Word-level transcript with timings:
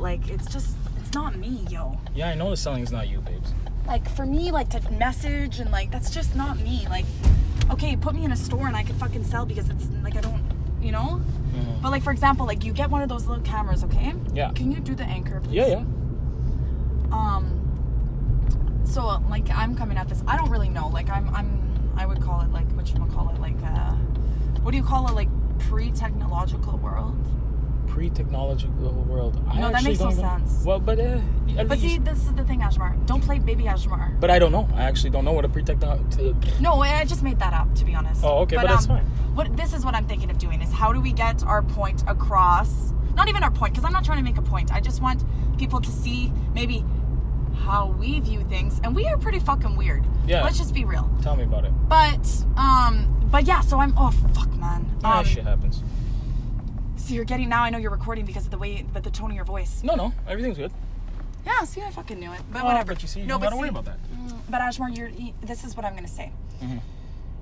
Like 0.00 0.28
it's 0.30 0.50
just 0.52 0.76
it's 0.98 1.12
not 1.14 1.36
me, 1.36 1.64
yo. 1.68 1.98
Yeah, 2.14 2.30
I 2.30 2.34
know 2.34 2.50
the 2.50 2.56
selling 2.56 2.82
is 2.82 2.90
not 2.90 3.08
you, 3.08 3.20
babes. 3.20 3.52
Like 3.86 4.08
for 4.08 4.24
me, 4.26 4.50
like 4.50 4.68
to 4.70 4.90
message 4.92 5.60
and 5.60 5.70
like 5.70 5.90
that's 5.90 6.10
just 6.10 6.34
not 6.34 6.58
me. 6.60 6.86
Like, 6.88 7.04
okay, 7.70 7.96
put 7.96 8.14
me 8.14 8.24
in 8.24 8.32
a 8.32 8.36
store 8.36 8.66
and 8.66 8.76
I 8.76 8.82
could 8.82 8.96
fucking 8.96 9.24
sell 9.24 9.44
because 9.44 9.68
it's 9.68 9.88
like 10.02 10.16
I 10.16 10.20
don't, 10.20 10.42
you 10.80 10.92
know. 10.92 11.20
Mhm. 11.52 11.82
But 11.82 11.90
like 11.90 12.02
for 12.02 12.12
example, 12.12 12.46
like 12.46 12.64
you 12.64 12.72
get 12.72 12.90
one 12.90 13.02
of 13.02 13.08
those 13.08 13.26
little 13.26 13.44
cameras, 13.44 13.84
okay? 13.84 14.14
Yeah. 14.32 14.52
Can 14.52 14.72
you 14.72 14.80
do 14.80 14.94
the 14.94 15.04
anchor, 15.04 15.40
please? 15.40 15.54
Yeah, 15.54 15.66
yeah. 15.66 15.84
Um. 17.12 17.56
So 18.84 19.06
like 19.28 19.48
I'm 19.50 19.76
coming 19.76 19.98
at 19.98 20.08
this. 20.08 20.22
I 20.26 20.36
don't 20.36 20.50
really 20.50 20.68
know. 20.68 20.88
Like 20.88 21.10
I'm 21.10 21.28
I'm 21.34 21.92
I 21.96 22.06
would 22.06 22.22
call 22.22 22.40
it 22.40 22.50
like 22.52 22.70
what 22.72 22.88
you 22.88 22.96
call 23.06 23.28
it 23.34 23.40
like 23.40 23.56
uh, 23.64 23.92
what 24.62 24.70
do 24.70 24.76
you 24.76 24.82
call 24.84 25.08
it 25.08 25.14
like 25.14 25.28
pre-technological 25.58 26.78
world? 26.78 27.16
Pre-technological 27.90 28.92
world. 29.08 29.36
I 29.50 29.60
No, 29.60 29.70
that 29.70 29.82
makes 29.82 30.00
no 30.00 30.10
sense. 30.10 30.62
Well, 30.64 30.78
but 30.80 30.98
uh, 31.00 31.18
But 31.56 31.68
least- 31.70 31.82
see, 31.82 31.98
this 31.98 32.18
is 32.24 32.32
the 32.34 32.44
thing, 32.44 32.62
Ashmar. 32.62 32.96
Don't 33.06 33.20
play 33.22 33.38
baby 33.38 33.64
Ashmar. 33.64 34.12
But 34.20 34.30
I 34.30 34.38
don't 34.38 34.52
know. 34.52 34.68
I 34.74 34.82
actually 34.84 35.10
don't 35.10 35.24
know 35.24 35.32
what 35.32 35.44
a 35.44 35.48
pre-technological. 35.48 36.34
No, 36.60 36.80
I 36.82 37.04
just 37.04 37.22
made 37.22 37.38
that 37.40 37.52
up 37.52 37.74
to 37.74 37.84
be 37.84 37.94
honest. 37.94 38.22
Oh, 38.24 38.38
okay, 38.42 38.56
but 38.56 38.66
that's 38.68 38.86
fine. 38.86 39.04
What 39.34 39.56
this 39.56 39.74
is 39.74 39.84
what 39.84 39.94
I'm 39.94 40.06
thinking 40.06 40.30
of 40.30 40.38
doing 40.38 40.62
is 40.62 40.72
how 40.72 40.92
do 40.92 41.00
we 41.00 41.12
get 41.12 41.44
our 41.44 41.62
point 41.62 42.02
across? 42.06 42.92
Not 43.14 43.28
even 43.28 43.42
our 43.42 43.50
point, 43.50 43.74
because 43.74 43.84
I'm 43.84 43.92
not 43.92 44.04
trying 44.04 44.18
to 44.18 44.24
make 44.24 44.38
a 44.38 44.42
point. 44.42 44.72
I 44.72 44.80
just 44.80 45.02
want 45.02 45.22
people 45.58 45.80
to 45.80 45.90
see 45.90 46.32
maybe 46.54 46.84
how 47.64 47.88
we 47.98 48.20
view 48.20 48.44
things, 48.48 48.80
and 48.84 48.94
we 48.94 49.06
are 49.06 49.18
pretty 49.18 49.40
fucking 49.40 49.76
weird. 49.76 50.04
Yeah. 50.26 50.44
Let's 50.44 50.58
just 50.58 50.72
be 50.72 50.84
real. 50.84 51.10
Tell 51.22 51.36
me 51.36 51.42
about 51.44 51.64
it. 51.64 51.72
But 51.88 52.24
um, 52.56 53.06
but 53.30 53.46
yeah. 53.46 53.60
So 53.60 53.78
I'm. 53.80 53.92
Oh 53.98 54.12
fuck, 54.34 54.52
man. 54.56 54.86
Ah, 55.02 55.18
Um, 55.18 55.24
shit 55.24 55.44
happens. 55.44 55.82
So 57.10 57.16
you're 57.16 57.24
getting 57.24 57.48
now. 57.48 57.64
I 57.64 57.70
know 57.70 57.78
you're 57.78 57.90
recording 57.90 58.24
because 58.24 58.44
of 58.44 58.52
the 58.52 58.58
way, 58.58 58.84
but 58.92 59.02
the 59.02 59.10
tone 59.10 59.30
of 59.30 59.34
your 59.36 59.44
voice. 59.44 59.82
No, 59.82 59.96
no, 59.96 60.12
everything's 60.28 60.56
good. 60.58 60.70
Yeah. 61.44 61.64
See, 61.64 61.82
I 61.82 61.90
fucking 61.90 62.20
knew 62.20 62.32
it. 62.32 62.40
But 62.52 62.62
Oh, 62.62 62.66
whatever. 62.66 62.92
But 62.94 63.02
you 63.02 63.08
see, 63.08 63.20
you 63.22 63.26
no, 63.26 63.36
don't 63.36 63.58
worry 63.58 63.68
about 63.68 63.86
that. 63.86 63.98
Mm, 64.14 64.38
But 64.48 64.60
Ashmore, 64.60 64.90
you're. 64.90 65.10
y- 65.10 65.32
This 65.42 65.64
is 65.64 65.74
what 65.76 65.84
I'm 65.84 65.96
gonna 65.96 66.06
say. 66.06 66.30
Mm-hmm. 66.62 66.78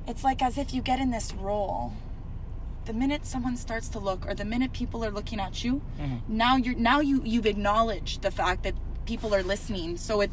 It's 0.06 0.24
like 0.24 0.40
as 0.40 0.56
if 0.56 0.72
you 0.72 0.80
get 0.80 1.00
in 1.00 1.10
this 1.10 1.34
role. 1.34 1.92
The 2.86 2.94
minute 2.94 3.26
someone 3.26 3.58
starts 3.58 3.90
to 3.90 3.98
look, 3.98 4.26
or 4.26 4.32
the 4.32 4.46
minute 4.46 4.72
people 4.72 5.04
are 5.04 5.10
looking 5.10 5.38
at 5.38 5.62
you, 5.62 5.82
Mhm. 6.00 6.20
now 6.28 6.56
you're 6.56 6.74
now 6.74 7.00
you 7.00 7.20
you've 7.22 7.44
acknowledged 7.44 8.22
the 8.22 8.30
fact 8.30 8.62
that 8.62 8.72
people 9.04 9.34
are 9.34 9.42
listening. 9.42 9.98
So 9.98 10.22
it, 10.22 10.30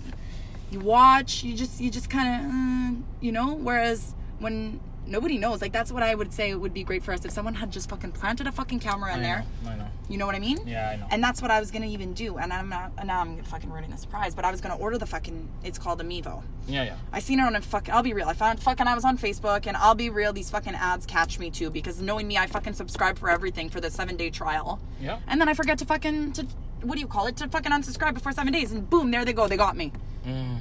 you 0.72 0.80
watch, 0.80 1.44
you 1.44 1.58
just 1.58 1.82
you 1.82 1.92
just 1.92 2.10
kind 2.10 2.30
of, 2.30 2.52
uh, 2.54 3.02
you 3.20 3.34
know. 3.34 3.54
Whereas 3.56 4.16
when 4.40 4.80
nobody 5.08 5.38
knows, 5.38 5.62
like 5.62 5.72
that's 5.72 5.92
what 5.92 6.04
I 6.04 6.16
would 6.16 6.34
say 6.34 6.54
would 6.56 6.74
be 6.74 6.84
great 6.84 7.04
for 7.04 7.12
us 7.14 7.24
if 7.26 7.32
someone 7.32 7.54
had 7.56 7.72
just 7.72 7.90
fucking 7.90 8.12
planted 8.14 8.48
a 8.48 8.52
fucking 8.52 8.80
camera 8.80 9.14
in 9.14 9.20
I 9.20 9.24
there. 9.24 9.46
know, 9.64 9.70
I 9.72 9.76
know. 9.78 9.88
You 10.08 10.18
know 10.18 10.26
what 10.26 10.36
I 10.36 10.40
mean? 10.40 10.60
Yeah, 10.68 10.90
I 10.90 10.96
know. 10.98 11.08
And 11.10 11.24
that's 11.24 11.42
what 11.42 11.50
I 11.52 11.60
was 11.60 11.72
gonna 11.72 11.88
even 11.88 12.14
do. 12.14 12.38
And 12.38 12.54
I'm 12.54 12.70
not. 12.70 12.92
And 12.98 13.08
now 13.08 13.22
I'm 13.22 13.42
fucking 13.44 13.72
ruining 13.72 13.90
the 13.90 13.98
surprise. 13.98 14.36
But 14.36 14.46
I 14.46 14.52
was 14.52 14.62
gonna 14.62 14.78
order 14.78 14.98
the 14.98 15.06
fucking. 15.08 15.48
It's 15.64 15.80
called 15.80 16.00
a 16.02 16.04
Mevo. 16.04 16.44
yeah, 16.68 16.84
yeah. 16.84 16.98
I 17.12 17.20
seen 17.20 17.40
it 17.40 17.44
on 17.44 17.56
a 17.56 17.62
fucking. 17.62 17.94
I'll 17.94 18.04
be 18.04 18.14
real. 18.14 18.28
I 18.28 18.34
found 18.34 18.62
fucking. 18.62 18.88
I 18.88 18.94
was 18.94 19.04
on 19.06 19.18
Facebook, 19.18 19.66
and 19.66 19.76
I'll 19.78 19.96
be 19.96 20.10
real. 20.10 20.32
These 20.34 20.50
fucking 20.52 20.76
ads 20.76 21.06
catch 21.06 21.40
me 21.40 21.50
too 21.50 21.70
because 21.70 22.02
knowing 22.02 22.28
me, 22.28 22.38
I 22.38 22.46
fucking 22.48 22.74
subscribe 22.74 23.18
for 23.18 23.30
everything 23.30 23.70
for 23.70 23.82
the 23.82 23.90
seven 23.90 24.16
day 24.16 24.30
trial. 24.30 24.80
Yeah. 25.02 25.20
And 25.28 25.42
then 25.42 25.50
I 25.50 25.54
forget 25.56 25.78
to 25.80 25.86
fucking 25.86 26.34
to 26.34 26.46
what 26.82 26.96
do 26.96 27.00
you 27.02 27.08
call 27.08 27.26
it 27.26 27.38
to 27.38 27.48
fucking 27.48 27.72
unsubscribe 27.72 28.14
before 28.14 28.32
seven 28.32 28.54
days, 28.54 28.72
and 28.72 28.88
boom, 28.88 29.10
there 29.10 29.26
they 29.26 29.34
go. 29.34 29.48
They 29.48 29.58
got 29.58 29.76
me. 29.76 29.92
Mm. 30.26 30.60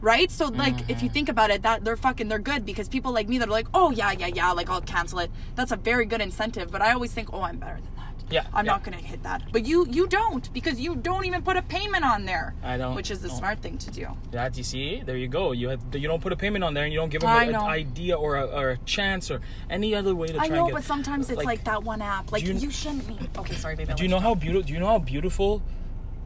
Right? 0.00 0.30
So 0.30 0.48
like, 0.48 0.74
if 0.90 0.96
Mm-hmm. 0.96 1.04
you 1.04 1.10
think 1.10 1.28
about 1.28 1.50
it, 1.50 1.62
that 1.62 1.84
they're 1.84 1.96
fucking 1.96 2.28
they're 2.28 2.38
good 2.38 2.64
because 2.66 2.88
people 2.88 3.12
like 3.12 3.28
me 3.28 3.38
that 3.38 3.48
are 3.48 3.52
like, 3.52 3.68
oh 3.74 3.90
yeah, 3.90 4.12
yeah, 4.12 4.26
yeah, 4.28 4.52
like 4.52 4.68
I'll 4.70 4.80
cancel 4.82 5.18
it. 5.20 5.30
That's 5.54 5.72
a 5.72 5.76
very 5.76 6.04
good 6.06 6.20
incentive. 6.20 6.70
But 6.70 6.82
I 6.82 6.92
always 6.92 7.12
think, 7.12 7.32
oh, 7.32 7.42
I'm 7.42 7.58
better 7.58 7.74
than 7.76 7.84
that. 7.96 8.02
Yeah, 8.28 8.44
I'm 8.52 8.66
yeah. 8.66 8.72
not 8.72 8.82
gonna 8.84 8.96
hit 8.96 9.22
that. 9.22 9.42
But 9.52 9.64
you 9.66 9.86
you 9.88 10.06
don't 10.08 10.52
because 10.52 10.80
you 10.80 10.96
don't 10.96 11.24
even 11.26 11.42
put 11.42 11.56
a 11.56 11.62
payment 11.62 12.04
on 12.04 12.24
there. 12.24 12.54
I 12.62 12.76
don't, 12.76 12.94
Which 12.96 13.10
is 13.12 13.20
the 13.20 13.28
no. 13.28 13.34
smart 13.34 13.60
thing 13.60 13.78
to 13.78 13.90
do. 13.90 14.06
That 14.32 14.56
you 14.58 14.64
see, 14.64 15.00
there 15.06 15.16
you 15.16 15.28
go. 15.28 15.52
You 15.52 15.68
have, 15.68 15.80
you 15.94 16.08
don't 16.08 16.20
put 16.20 16.32
a 16.32 16.36
payment 16.36 16.64
on 16.64 16.74
there, 16.74 16.84
and 16.84 16.92
you 16.92 16.98
don't 16.98 17.08
give 17.08 17.20
them 17.22 17.30
an 17.30 17.54
idea 17.54 18.16
or 18.16 18.36
a, 18.36 18.46
or 18.46 18.70
a 18.70 18.78
chance 18.78 19.30
or 19.30 19.40
any 19.70 19.94
other 19.94 20.14
way 20.14 20.26
to 20.26 20.32
try 20.34 20.44
I 20.46 20.48
know, 20.48 20.66
get. 20.66 20.74
but 20.74 20.84
sometimes 20.84 21.30
it's 21.30 21.44
like, 21.44 21.62
that 21.64 21.84
one 21.84 22.02
app. 22.02 22.32
Like 22.32 22.44
you, 22.44 22.52
you- 22.54 22.70
shouldn't 22.70 23.06
be. 23.06 23.16
Okay, 23.38 23.54
sorry, 23.54 23.76
baby. 23.76 23.94
Do 23.94 24.02
you 24.02 24.08
know 24.08 24.18
how 24.20 24.34
beautiful? 24.34 24.66
Do 24.66 24.72
you 24.72 24.80
know 24.80 24.88
how 24.88 24.98
beautiful 24.98 25.62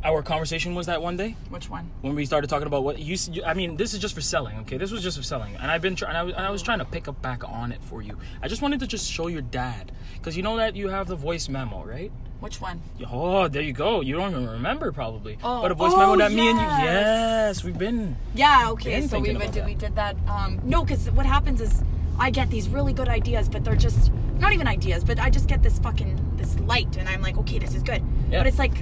our 0.03 0.23
conversation 0.23 0.75
was 0.75 0.87
that 0.87 1.03
one 1.03 1.17
day 1.17 1.37
Which 1.51 1.69
one? 1.69 1.91
when 2.01 2.15
we 2.15 2.25
started 2.25 2.49
talking 2.49 2.67
about 2.67 2.85
what 2.85 2.99
you? 2.99 3.17
I 3.45 3.55
mean, 3.55 3.77
this 3.77 3.93
is 3.93 4.01
just 4.01 4.15
for 4.15 4.21
selling. 4.23 4.57
Okay, 4.61 4.77
this 4.79 4.91
was 4.91 5.03
just 5.03 5.17
for 5.19 5.23
selling, 5.23 5.57
and 5.57 5.71
I've 5.71 5.83
been 5.83 5.95
trying. 5.97 6.17
I, 6.17 6.23
was- 6.23 6.35
I 6.35 6.51
was 6.51 6.63
trying 6.63 6.79
to 6.79 6.85
pick 6.87 7.07
up 7.09 7.21
back 7.21 7.47
on 7.49 7.71
it 7.73 7.83
for 7.85 8.01
you. 8.03 8.17
I 8.43 8.49
just 8.49 8.63
wanted 8.63 8.81
to 8.81 8.87
just 8.87 9.11
show 9.11 9.27
your 9.27 9.43
dad 9.43 9.93
because 10.15 10.37
you 10.37 10.43
know 10.43 10.57
that 10.57 10.75
you 10.77 10.89
have 10.89 11.07
the 11.07 11.17
voice 11.17 11.49
memo, 11.49 11.85
right? 11.85 12.11
Which 12.41 12.59
one? 12.59 12.81
Oh, 13.11 13.49
there 13.49 13.61
you 13.61 13.75
go. 13.75 14.01
You 14.01 14.17
don't 14.17 14.31
even 14.31 14.49
remember 14.49 14.93
probably. 14.93 15.37
Oh. 15.45 15.61
But 15.61 15.73
a 15.73 15.75
voice 15.75 15.93
Oh, 15.95 15.99
memo 15.99 16.17
that 16.17 16.33
me 16.33 16.49
and 16.49 16.59
you. 16.59 16.65
yes. 16.65 16.87
Yes, 17.57 17.65
we've 17.65 17.77
been. 17.77 18.17
Yeah. 18.35 18.71
Okay. 18.71 19.01
Been 19.01 19.09
So 19.11 19.19
we 19.21 19.37
would 19.37 19.53
that. 19.53 19.67
we 19.67 19.75
did 19.75 19.95
that. 19.97 20.17
Um, 20.27 20.59
no, 20.65 20.83
because 20.83 21.11
what 21.11 21.27
happens 21.27 21.61
is 21.61 21.83
I 22.19 22.31
get 22.31 22.49
these 22.49 22.71
really 22.71 22.95
good 22.95 23.09
ideas, 23.09 23.51
but 23.51 23.63
they're 23.65 23.77
just 23.77 24.11
not 24.39 24.55
even 24.55 24.67
ideas. 24.67 25.05
But 25.05 25.19
I 25.21 25.29
just 25.29 25.49
get 25.49 25.63
this 25.63 25.79
fucking 25.81 26.37
this 26.37 26.59
light, 26.61 26.97
and 26.97 27.07
I'm 27.11 27.21
like, 27.21 27.37
okay, 27.39 27.59
this 27.59 27.75
is 27.75 27.83
good. 27.83 28.03
Yeah. 28.31 28.39
But 28.39 28.47
it's 28.47 28.59
like 28.59 28.73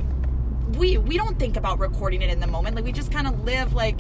we 0.77 0.99
we 0.99 1.17
don't 1.17 1.39
think 1.39 1.57
about 1.57 1.79
recording 1.79 2.23
it 2.23 2.31
in 2.31 2.41
the 2.41 2.47
moment. 2.47 2.77
Like 2.77 2.85
we 2.85 2.93
just 2.93 3.13
kind 3.13 3.27
of 3.27 3.45
live 3.45 3.73
like. 3.75 3.99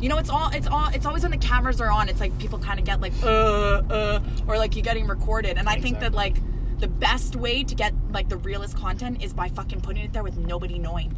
You 0.00 0.10
know, 0.10 0.18
it's 0.18 0.28
all 0.28 0.50
it's 0.52 0.66
all 0.66 0.88
it's 0.88 1.06
always 1.06 1.22
when 1.22 1.30
the 1.30 1.38
cameras 1.38 1.80
are 1.80 1.90
on. 1.90 2.10
It's 2.10 2.20
like 2.20 2.36
people 2.38 2.58
kind 2.58 2.78
of 2.78 2.84
get 2.84 3.00
like 3.00 3.12
uh 3.22 3.80
uh, 3.88 4.20
or 4.46 4.58
like 4.58 4.76
you're 4.76 4.82
getting 4.82 5.06
recorded. 5.06 5.56
And 5.56 5.66
I 5.66 5.80
think 5.80 6.00
that 6.00 6.12
like 6.12 6.36
the 6.78 6.88
best 6.88 7.36
way 7.36 7.64
to 7.64 7.74
get 7.74 7.94
like 8.10 8.28
the 8.28 8.36
realest 8.36 8.76
content 8.76 9.24
is 9.24 9.32
by 9.32 9.48
fucking 9.48 9.80
putting 9.80 10.04
it 10.04 10.12
there 10.12 10.22
with 10.22 10.36
nobody 10.36 10.78
knowing. 10.78 11.16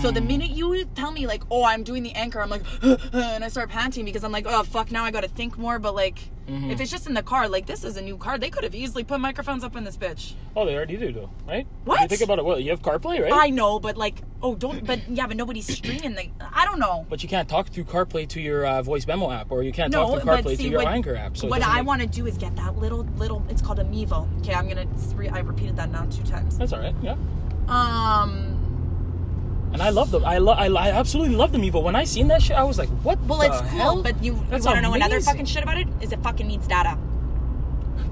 So 0.00 0.10
the 0.10 0.20
minute 0.20 0.50
you 0.50 0.84
tell 0.94 1.10
me 1.10 1.26
like, 1.26 1.42
oh, 1.50 1.64
I'm 1.64 1.82
doing 1.82 2.02
the 2.02 2.12
anchor, 2.12 2.40
I'm 2.40 2.50
like, 2.50 2.62
and 3.12 3.44
I 3.44 3.48
start 3.48 3.68
panting 3.68 4.04
because 4.04 4.24
I'm 4.24 4.32
like, 4.32 4.46
oh 4.48 4.62
fuck, 4.62 4.90
now 4.90 5.04
I 5.04 5.10
got 5.10 5.22
to 5.22 5.28
think 5.28 5.58
more. 5.58 5.78
But 5.78 5.94
like, 5.94 6.18
Mm-hmm. 6.50 6.70
if 6.72 6.80
it's 6.80 6.90
just 6.90 7.06
in 7.06 7.14
the 7.14 7.22
car, 7.22 7.48
like 7.48 7.66
this 7.66 7.84
is 7.84 7.96
a 7.96 8.02
new 8.02 8.16
car, 8.16 8.36
they 8.38 8.50
could 8.50 8.64
have 8.64 8.74
easily 8.74 9.04
put 9.04 9.20
microphones 9.20 9.62
up 9.62 9.76
in 9.76 9.84
this 9.84 9.96
bitch. 9.96 10.32
Oh, 10.56 10.66
they 10.66 10.74
already 10.74 10.96
do 10.96 11.12
though, 11.12 11.30
right? 11.46 11.66
What? 11.84 12.00
You 12.00 12.08
think 12.08 12.22
about 12.22 12.38
it. 12.38 12.44
Well, 12.44 12.58
you 12.58 12.70
have 12.70 12.82
CarPlay, 12.82 13.22
right? 13.22 13.32
I 13.32 13.50
know, 13.50 13.78
but 13.78 13.96
like, 13.96 14.22
oh, 14.42 14.54
don't. 14.56 14.84
But 14.84 15.08
yeah, 15.08 15.26
but 15.26 15.36
nobody's 15.36 15.72
streaming. 15.72 16.14
The, 16.14 16.30
I 16.52 16.64
don't 16.64 16.80
know. 16.80 17.06
But 17.08 17.22
you 17.22 17.28
can't 17.28 17.48
talk 17.48 17.68
through 17.68 17.84
CarPlay 17.84 18.28
to 18.30 18.40
your 18.40 18.66
uh, 18.66 18.82
voice 18.82 19.06
memo 19.06 19.30
app, 19.30 19.50
or 19.52 19.62
you 19.62 19.72
can't 19.72 19.92
No, 19.92 20.18
talk 20.18 20.22
through 20.22 20.32
CarPlay 20.32 20.56
see, 20.56 20.64
to 20.64 20.70
your 20.70 20.82
what, 20.82 20.88
Anchor 20.92 21.14
app. 21.14 21.36
So 21.36 21.46
what 21.46 21.62
I 21.62 21.76
make- 21.76 21.86
want 21.86 22.00
to 22.02 22.08
do 22.08 22.26
is 22.26 22.36
get 22.36 22.56
that 22.56 22.76
little 22.78 23.04
little. 23.16 23.44
It's 23.48 23.62
called 23.62 23.78
a 23.78 23.84
Mevo. 23.84 24.26
Okay, 24.40 24.52
I'm 24.54 24.68
gonna. 24.68 24.86
Re- 25.14 25.28
I 25.28 25.38
repeated 25.40 25.76
that 25.76 25.90
now 25.90 26.04
two 26.06 26.24
times. 26.24 26.58
That's 26.58 26.72
all 26.72 26.80
right. 26.80 26.94
Yeah. 27.02 27.16
Um. 27.68 28.49
And 29.72 29.80
I 29.82 29.90
love 29.90 30.10
them. 30.10 30.24
I 30.24 30.38
love 30.38 30.58
I, 30.58 30.66
I 30.66 30.90
absolutely 30.90 31.36
love 31.36 31.52
them 31.52 31.62
Mevo. 31.62 31.82
When 31.82 31.94
I 31.94 32.04
seen 32.04 32.28
that 32.28 32.42
shit, 32.42 32.56
I 32.56 32.64
was 32.64 32.76
like, 32.78 32.88
what? 33.04 33.20
Well, 33.20 33.40
it's 33.42 33.60
cool, 33.60 33.68
hell? 33.68 34.02
but 34.02 34.22
you, 34.22 34.34
you 34.34 34.40
want 34.50 34.62
to 34.62 34.80
know 34.80 34.94
another 34.94 35.20
fucking 35.20 35.46
shit 35.46 35.62
about 35.62 35.78
it? 35.78 35.86
Is 36.00 36.12
it 36.12 36.20
fucking 36.22 36.46
needs 36.46 36.66
data? 36.66 36.98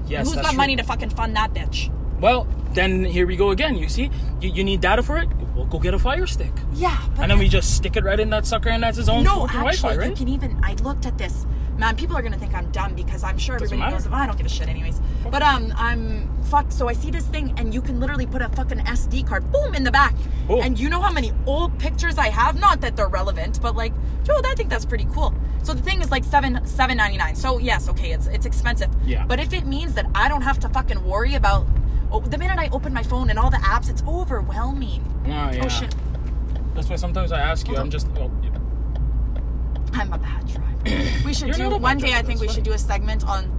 Yes, 0.07 0.27
Who's 0.27 0.41
got 0.41 0.49
true. 0.49 0.57
money 0.57 0.75
to 0.75 0.83
fucking 0.83 1.09
fund 1.11 1.35
that 1.35 1.53
bitch? 1.53 1.91
Well, 2.19 2.47
then 2.73 3.03
here 3.05 3.27
we 3.27 3.35
go 3.35 3.51
again. 3.51 3.75
You 3.75 3.89
see, 3.89 4.09
you, 4.41 4.49
you 4.51 4.63
need 4.63 4.81
data 4.81 5.03
for 5.03 5.17
it. 5.17 5.29
We'll 5.55 5.65
go 5.65 5.79
get 5.79 5.93
a 5.93 5.99
Fire 5.99 6.25
Stick, 6.25 6.51
Yeah, 6.73 6.97
but 7.15 7.23
and 7.23 7.31
then 7.31 7.39
we 7.39 7.49
just 7.49 7.75
stick 7.75 7.97
it 7.97 8.03
right 8.05 8.19
in 8.19 8.29
that 8.29 8.45
sucker, 8.45 8.69
and 8.69 8.81
that's 8.81 8.97
his 8.97 9.09
own 9.09 9.23
No, 9.25 9.45
fucking 9.45 9.59
actually, 9.67 9.95
Wi-Fi, 9.97 10.09
you 10.09 10.15
can 10.15 10.27
even. 10.29 10.59
I 10.63 10.73
looked 10.75 11.05
at 11.05 11.17
this. 11.17 11.45
Man, 11.79 11.95
people 11.95 12.17
are 12.17 12.21
gonna 12.21 12.37
think 12.37 12.53
I'm 12.53 12.69
dumb 12.71 12.93
because 12.93 13.23
I'm 13.23 13.37
sure 13.37 13.57
Doesn't 13.57 13.73
everybody 13.73 13.93
knows. 13.95 14.09
matter. 14.09 14.23
I 14.23 14.27
don't 14.27 14.35
give 14.37 14.45
a 14.45 14.49
shit, 14.49 14.67
anyways. 14.67 14.99
But 15.31 15.41
um, 15.41 15.73
I'm 15.77 16.29
fucked. 16.43 16.73
So 16.73 16.89
I 16.89 16.93
see 16.93 17.09
this 17.09 17.25
thing, 17.27 17.53
and 17.57 17.73
you 17.73 17.81
can 17.81 18.01
literally 18.01 18.25
put 18.25 18.41
a 18.41 18.49
fucking 18.49 18.79
SD 18.79 19.25
card, 19.25 19.49
boom, 19.49 19.73
in 19.73 19.85
the 19.85 19.91
back. 19.91 20.13
Cool. 20.47 20.61
And 20.61 20.77
you 20.77 20.89
know 20.89 20.99
how 20.99 21.11
many 21.11 21.31
old 21.45 21.79
pictures 21.79 22.17
I 22.17 22.27
have? 22.29 22.59
Not 22.59 22.81
that 22.81 22.97
they're 22.97 23.07
relevant, 23.07 23.61
but 23.61 23.77
like, 23.77 23.93
Joe, 24.25 24.41
I 24.45 24.55
think 24.55 24.69
that's 24.69 24.85
pretty 24.85 25.07
cool. 25.13 25.33
So 25.63 25.73
the 25.73 25.81
thing 25.81 26.01
is 26.01 26.11
like 26.11 26.25
seven 26.25 26.65
seven 26.67 26.97
ninety 26.97 27.17
nine. 27.17 27.35
So 27.35 27.59
yes, 27.59 27.87
okay, 27.89 28.11
it's 28.11 28.27
it's 28.27 28.45
expensive. 28.45 28.89
Yeah. 29.05 29.25
But 29.25 29.39
if 29.39 29.53
it 29.53 29.65
means 29.65 29.93
that 29.93 30.05
I 30.13 30.27
don't 30.27 30.41
have 30.41 30.59
to 30.59 30.69
fucking 30.69 31.03
worry 31.05 31.35
about. 31.35 31.65
Oh, 32.11 32.19
the 32.21 32.39
minute 32.39 32.57
I 32.57 32.69
open 32.71 32.91
my 32.91 33.03
phone 33.03 33.29
and 33.29 33.37
all 33.37 33.51
the 33.51 33.57
apps, 33.57 33.87
it's 33.89 34.01
overwhelming. 34.07 35.05
Oh, 35.25 35.29
yeah. 35.29 35.61
Oh 35.63 35.67
shit. 35.67 35.95
That's 36.73 36.89
why 36.89 36.95
sometimes 36.95 37.31
I 37.31 37.39
ask 37.39 37.67
you. 37.67 37.75
Hold 37.75 37.79
I'm 37.81 37.85
on. 37.85 37.91
just. 37.91 38.07
Oh, 38.17 38.31
yeah. 38.38 38.38
I'm 39.93 40.13
a 40.13 40.17
bad 40.17 40.47
driver. 40.47 41.09
We 41.25 41.33
should 41.33 41.57
You're 41.57 41.69
do 41.69 41.77
one 41.77 41.97
day. 41.97 42.13
I 42.13 42.21
think 42.21 42.39
we 42.41 42.47
should 42.49 42.63
do 42.63 42.73
a 42.73 42.77
segment 42.77 43.25
on 43.27 43.49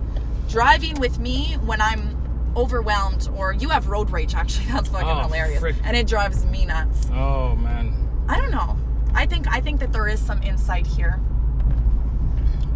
driving 0.48 0.98
with 1.00 1.18
me 1.18 1.54
when 1.64 1.80
I'm 1.80 2.16
overwhelmed, 2.56 3.28
or 3.36 3.52
you 3.52 3.68
have 3.68 3.88
road 3.88 4.10
rage. 4.10 4.34
Actually, 4.34 4.66
that's 4.72 4.88
fucking 4.88 5.08
Oh, 5.08 5.20
hilarious, 5.22 5.60
frick. 5.60 5.76
and 5.84 5.96
it 5.96 6.06
drives 6.06 6.44
me 6.46 6.66
nuts. 6.66 7.08
oh 7.12 7.54
man. 7.56 7.94
I 8.28 8.38
don't 8.40 8.50
know. 8.50 8.76
I 9.14 9.26
think 9.26 9.46
I 9.48 9.60
think 9.60 9.80
that 9.80 9.92
there 9.92 10.06
is 10.08 10.20
some 10.20 10.42
insight 10.42 10.86
here. 10.86 11.20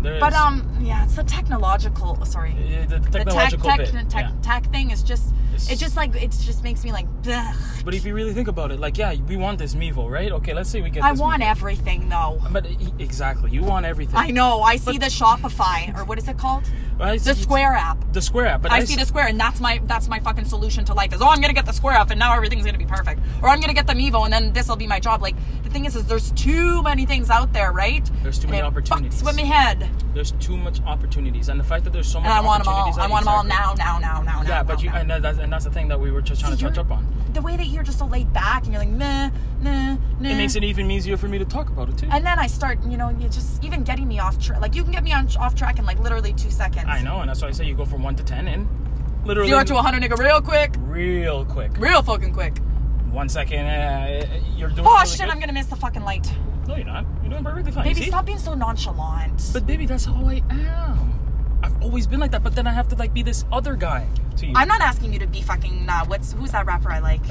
There 0.04 0.20
But 0.20 0.32
is. 0.34 0.38
um, 0.38 0.78
yeah, 0.80 1.04
it's 1.04 1.16
the 1.16 1.24
technological. 1.24 2.22
Sorry, 2.26 2.54
Yeah, 2.68 2.84
the, 2.86 2.98
the 2.98 3.10
the 3.10 3.24
tech 3.24 3.26
technological 3.26 3.68
tech 3.70 3.78
bit. 3.78 4.10
tech, 4.10 4.24
yeah. 4.26 4.32
tech 4.42 4.70
thing 4.70 4.90
is 4.90 5.02
just. 5.02 5.32
It's- 5.54 5.70
It 5.70 5.78
just 5.78 5.96
like 5.96 6.14
it 6.16 6.32
just 6.32 6.62
makes 6.64 6.82
me 6.84 6.90
like. 6.92 7.06
But 7.84 7.94
if 7.94 8.04
you 8.04 8.12
really 8.12 8.34
think 8.34 8.48
about 8.48 8.70
it, 8.72 8.80
like, 8.80 8.98
yeah, 8.98 9.14
we 9.28 9.36
want 9.36 9.58
this 9.58 9.74
Mevo, 9.76 10.10
right? 10.10 10.32
Okay, 10.32 10.52
let's 10.52 10.68
say 10.68 10.80
we 10.82 10.90
get. 10.90 11.04
I 11.04 11.12
want 11.12 11.42
Mevo. 11.42 11.50
everything 11.50 12.08
though. 12.08 12.40
But 12.50 12.66
exactly, 12.98 13.50
you 13.52 13.62
want 13.62 13.86
everything. 13.86 14.16
I 14.16 14.30
know. 14.30 14.62
I 14.62 14.76
see 14.76 14.98
the 14.98 15.06
Shopify 15.06 15.96
or 15.96 16.04
what 16.04 16.18
is 16.18 16.26
it 16.28 16.38
called? 16.38 16.64
The 16.98 17.34
Square 17.34 17.72
app. 17.74 18.12
The 18.12 18.20
Square 18.22 18.46
app. 18.46 18.62
But 18.62 18.72
I 18.72 18.76
I 18.78 18.84
see 18.84 18.96
the 18.96 19.06
Square, 19.06 19.28
and 19.28 19.38
that's 19.40 19.60
my 19.60 19.80
that's 19.86 20.08
my 20.08 20.18
fucking 20.20 20.44
solution 20.44 20.84
to 20.86 20.94
life. 20.94 21.12
Is 21.14 21.20
oh, 21.22 21.28
I'm 21.28 21.40
gonna 21.40 21.52
get 21.60 21.66
the 21.66 21.72
Square 21.72 21.94
app, 21.94 22.10
and 22.10 22.18
now 22.18 22.34
everything's 22.34 22.64
gonna 22.66 22.78
be 22.78 22.86
perfect. 22.98 23.20
Or 23.42 23.48
I'm 23.48 23.60
gonna 23.60 23.74
get 23.74 23.86
the 23.86 23.94
Mevo, 23.94 24.24
and 24.24 24.32
then 24.32 24.52
this 24.52 24.68
will 24.68 24.76
be 24.76 24.86
my 24.88 25.00
job. 25.00 25.22
Like 25.22 25.36
the 25.62 25.70
thing 25.70 25.84
is, 25.86 25.94
is 25.96 26.04
there's 26.06 26.30
too 26.32 26.82
many 26.82 27.06
things 27.06 27.30
out 27.30 27.52
there, 27.52 27.72
right? 27.72 28.08
There's 28.22 28.38
too 28.38 28.44
And 28.44 28.50
many 28.52 28.62
it 28.66 28.70
opportunities. 28.70 29.22
Fucks 29.22 29.26
with 29.26 29.36
me 29.36 29.44
head, 29.44 29.88
There's 30.14 30.32
too 30.32 30.56
much 30.56 30.80
opportunities, 30.82 31.48
and 31.48 31.58
the 31.58 31.64
fact 31.64 31.84
that 31.84 31.92
there's 31.92 32.06
so 32.06 32.20
much 32.20 32.26
and 32.26 32.34
I 32.34 32.40
want 32.40 32.64
them 32.64 32.72
all. 32.72 33.00
I 33.00 33.06
want 33.08 33.24
them 33.24 33.34
all 33.34 33.44
now, 33.44 33.74
now, 33.74 33.98
now, 33.98 34.22
now, 34.22 34.42
now. 34.42 34.48
Yeah, 34.48 34.62
but 34.62 34.76
now, 34.76 34.82
you 34.82 34.90
now. 34.90 35.14
and, 35.14 35.24
that's, 35.24 35.38
and 35.38 35.52
that's 35.52 35.64
the 35.64 35.70
thing 35.70 35.88
that 35.88 35.98
we 35.98 36.10
were 36.10 36.22
just 36.22 36.40
trying 36.40 36.56
See, 36.56 36.58
to 36.58 36.68
touch 36.68 36.78
up 36.78 36.90
on. 36.90 37.06
The 37.32 37.42
way 37.42 37.56
that 37.56 37.66
you're 37.66 37.82
just 37.82 37.98
so 37.98 38.06
laid 38.06 38.32
back, 38.32 38.64
and 38.64 38.72
you're 38.72 38.82
like, 38.82 38.92
nah, 38.92 39.30
nah, 39.60 39.94
nah. 40.20 40.28
It 40.28 40.36
makes 40.36 40.54
it 40.54 40.64
even 40.64 40.90
easier 40.90 41.16
for 41.16 41.28
me 41.28 41.38
to 41.38 41.44
talk 41.44 41.68
about 41.68 41.88
it 41.88 41.98
too. 41.98 42.08
And 42.10 42.24
then 42.24 42.38
I 42.38 42.46
start, 42.46 42.78
you 42.84 42.96
know, 42.96 43.10
you 43.10 43.28
just 43.28 43.62
even 43.64 43.82
getting 43.82 44.06
me 44.06 44.18
off 44.18 44.38
track. 44.38 44.60
Like 44.60 44.74
you 44.74 44.82
can 44.82 44.92
get 44.92 45.02
me 45.02 45.12
on 45.12 45.28
off 45.36 45.54
track 45.54 45.78
in 45.78 45.84
like 45.84 45.98
literally 45.98 46.32
two 46.32 46.50
seconds. 46.50 46.86
I 46.88 47.02
know, 47.02 47.20
and 47.20 47.28
that's 47.28 47.42
why 47.42 47.48
I 47.48 47.52
say 47.52 47.64
you 47.64 47.74
go 47.74 47.84
from 47.84 48.02
one 48.02 48.14
to 48.16 48.22
ten 48.22 48.46
in 48.46 48.68
literally 49.24 49.48
Zero 49.48 49.64
to 49.64 49.74
100, 49.74 50.02
nigga, 50.02 50.18
real 50.18 50.40
quick, 50.40 50.74
real 50.78 51.44
quick. 51.44 51.76
real 51.78 52.02
fucking 52.02 52.32
quick. 52.32 52.58
One 53.10 53.28
second, 53.28 53.66
uh, 53.66 54.26
you're 54.56 54.68
doing. 54.70 54.86
Oh 54.86 54.94
really 54.94 55.06
shit, 55.06 55.20
good. 55.20 55.28
I'm 55.30 55.40
gonna 55.40 55.52
miss 55.52 55.66
the 55.66 55.76
fucking 55.76 56.02
light. 56.02 56.32
No, 56.66 56.76
you're 56.76 56.84
not. 56.84 57.04
You're 57.22 57.30
doing 57.30 57.44
perfectly 57.44 57.72
fine. 57.72 57.84
Baby, 57.84 58.02
see? 58.02 58.08
stop 58.08 58.26
being 58.26 58.38
so 58.38 58.54
nonchalant. 58.54 59.50
But 59.52 59.66
baby, 59.66 59.86
that's 59.86 60.04
how 60.04 60.26
I 60.26 60.42
am. 60.50 61.58
I've 61.62 61.82
always 61.82 62.06
been 62.06 62.20
like 62.20 62.30
that. 62.32 62.42
But 62.42 62.54
then 62.54 62.66
I 62.66 62.72
have 62.72 62.88
to 62.88 62.96
like 62.96 63.12
be 63.12 63.22
this 63.22 63.44
other 63.52 63.74
guy 63.74 64.06
to 64.36 64.46
you. 64.46 64.52
I'm 64.54 64.68
not 64.68 64.80
asking 64.80 65.12
you 65.12 65.18
to 65.20 65.26
be 65.26 65.42
fucking. 65.42 65.86
Uh, 65.88 66.04
what's 66.06 66.32
who's 66.32 66.52
that 66.52 66.66
rapper 66.66 66.90
I 66.90 66.98
like? 66.98 67.22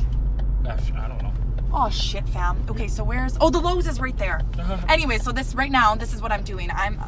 I 0.65 1.07
don't 1.07 1.21
know. 1.21 1.33
Oh 1.73 1.89
shit, 1.89 2.27
fam. 2.29 2.63
Okay, 2.69 2.87
so 2.87 3.03
where's? 3.03 3.37
Oh, 3.41 3.49
the 3.49 3.59
Lowe's 3.59 3.87
is 3.87 3.99
right 3.99 4.17
there. 4.17 4.41
Uh-huh. 4.57 4.77
anyway, 4.87 5.17
so 5.17 5.31
this 5.31 5.55
right 5.55 5.71
now, 5.71 5.95
this 5.95 6.13
is 6.13 6.21
what 6.21 6.31
I'm 6.31 6.43
doing. 6.43 6.69
I'm. 6.73 6.99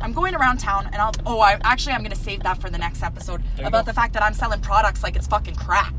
I'm 0.00 0.12
going 0.12 0.34
around 0.34 0.58
town 0.58 0.86
and 0.92 0.96
I'll 0.96 1.12
oh 1.24 1.40
I 1.40 1.58
actually 1.62 1.94
I'm 1.94 2.02
gonna 2.02 2.14
save 2.14 2.42
that 2.42 2.60
for 2.60 2.68
the 2.68 2.76
next 2.76 3.02
episode 3.02 3.42
about 3.58 3.72
go. 3.72 3.82
the 3.84 3.94
fact 3.94 4.12
that 4.12 4.22
I'm 4.22 4.34
selling 4.34 4.60
products 4.60 5.02
like 5.02 5.16
it's 5.16 5.26
fucking 5.26 5.54
crack. 5.54 5.94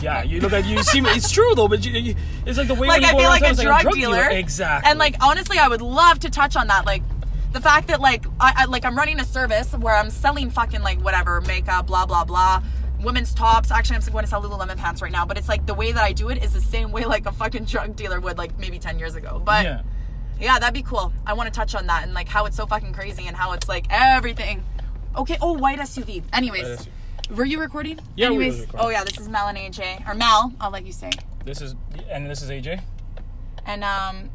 Yeah, 0.00 0.22
you 0.22 0.40
look 0.40 0.52
at 0.52 0.66
you 0.66 0.82
see. 0.82 1.00
It's 1.00 1.30
true 1.30 1.54
though, 1.54 1.68
but 1.68 1.84
you, 1.84 1.92
you, 1.92 2.16
it's 2.46 2.58
like 2.58 2.68
the 2.68 2.74
way 2.74 2.88
like 2.88 3.04
I 3.04 3.10
feel 3.10 3.28
like 3.28 3.42
a 3.42 3.50
it's 3.50 3.62
drug, 3.62 3.92
dealer. 3.92 4.28
Exactly. 4.30 4.90
And 4.90 4.98
like 4.98 5.16
honestly, 5.22 5.58
I 5.58 5.68
would 5.68 5.82
love 5.82 6.18
to 6.20 6.30
touch 6.30 6.56
on 6.56 6.66
that. 6.68 6.86
Like 6.86 7.02
the 7.52 7.60
fact 7.60 7.88
that 7.88 8.00
like 8.00 8.26
I, 8.40 8.52
I 8.56 8.64
like 8.64 8.84
I'm 8.84 8.96
running 8.96 9.20
a 9.20 9.24
service 9.24 9.72
where 9.74 9.94
I'm 9.94 10.10
selling 10.10 10.50
fucking 10.50 10.82
like 10.82 11.00
whatever 11.00 11.40
makeup, 11.42 11.86
blah 11.86 12.06
blah 12.06 12.24
blah. 12.24 12.62
Women's 13.00 13.34
tops. 13.34 13.70
Actually, 13.70 13.96
I'm 13.96 14.12
going 14.12 14.24
to 14.24 14.30
sell 14.30 14.42
Lululemon 14.42 14.76
pants 14.76 15.02
right 15.02 15.10
now. 15.10 15.26
But 15.26 15.36
it's 15.36 15.48
like 15.48 15.66
the 15.66 15.74
way 15.74 15.90
that 15.92 16.02
I 16.02 16.12
do 16.12 16.30
it 16.30 16.42
is 16.42 16.52
the 16.52 16.60
same 16.60 16.92
way 16.92 17.04
like 17.04 17.26
a 17.26 17.32
fucking 17.32 17.64
drug 17.64 17.96
dealer 17.96 18.20
would 18.20 18.38
like 18.38 18.58
maybe 18.58 18.78
ten 18.78 18.98
years 18.98 19.16
ago. 19.16 19.42
But 19.44 19.64
yeah. 19.64 19.82
yeah, 20.40 20.58
that'd 20.58 20.74
be 20.74 20.82
cool. 20.82 21.12
I 21.26 21.34
want 21.34 21.52
to 21.52 21.56
touch 21.56 21.74
on 21.74 21.86
that 21.88 22.04
and 22.04 22.14
like 22.14 22.28
how 22.28 22.46
it's 22.46 22.56
so 22.56 22.66
fucking 22.66 22.92
crazy 22.92 23.26
and 23.26 23.36
how 23.36 23.52
it's 23.52 23.68
like 23.68 23.86
everything. 23.90 24.64
Okay. 25.16 25.36
Oh, 25.40 25.52
white 25.52 25.78
SUV. 25.78 26.22
Anyways, 26.32 26.62
White 26.62 26.78
SUV. 26.78 26.88
Were 27.32 27.44
you 27.44 27.60
recording? 27.60 27.98
Yeah, 28.16 28.30
we 28.30 28.36
were 28.38 28.44
recording. 28.44 28.68
oh 28.78 28.88
yeah, 28.90 29.04
this 29.04 29.18
is 29.18 29.28
Mel 29.28 29.48
and 29.48 29.58
AJ 29.58 30.08
or 30.08 30.14
Mel. 30.14 30.52
I'll 30.60 30.70
let 30.70 30.84
you 30.86 30.92
say. 30.92 31.10
This 31.44 31.60
is 31.60 31.74
and 32.10 32.28
this 32.28 32.42
is 32.42 32.50
AJ. 32.50 32.80
And 33.66 33.84
um, 33.84 34.30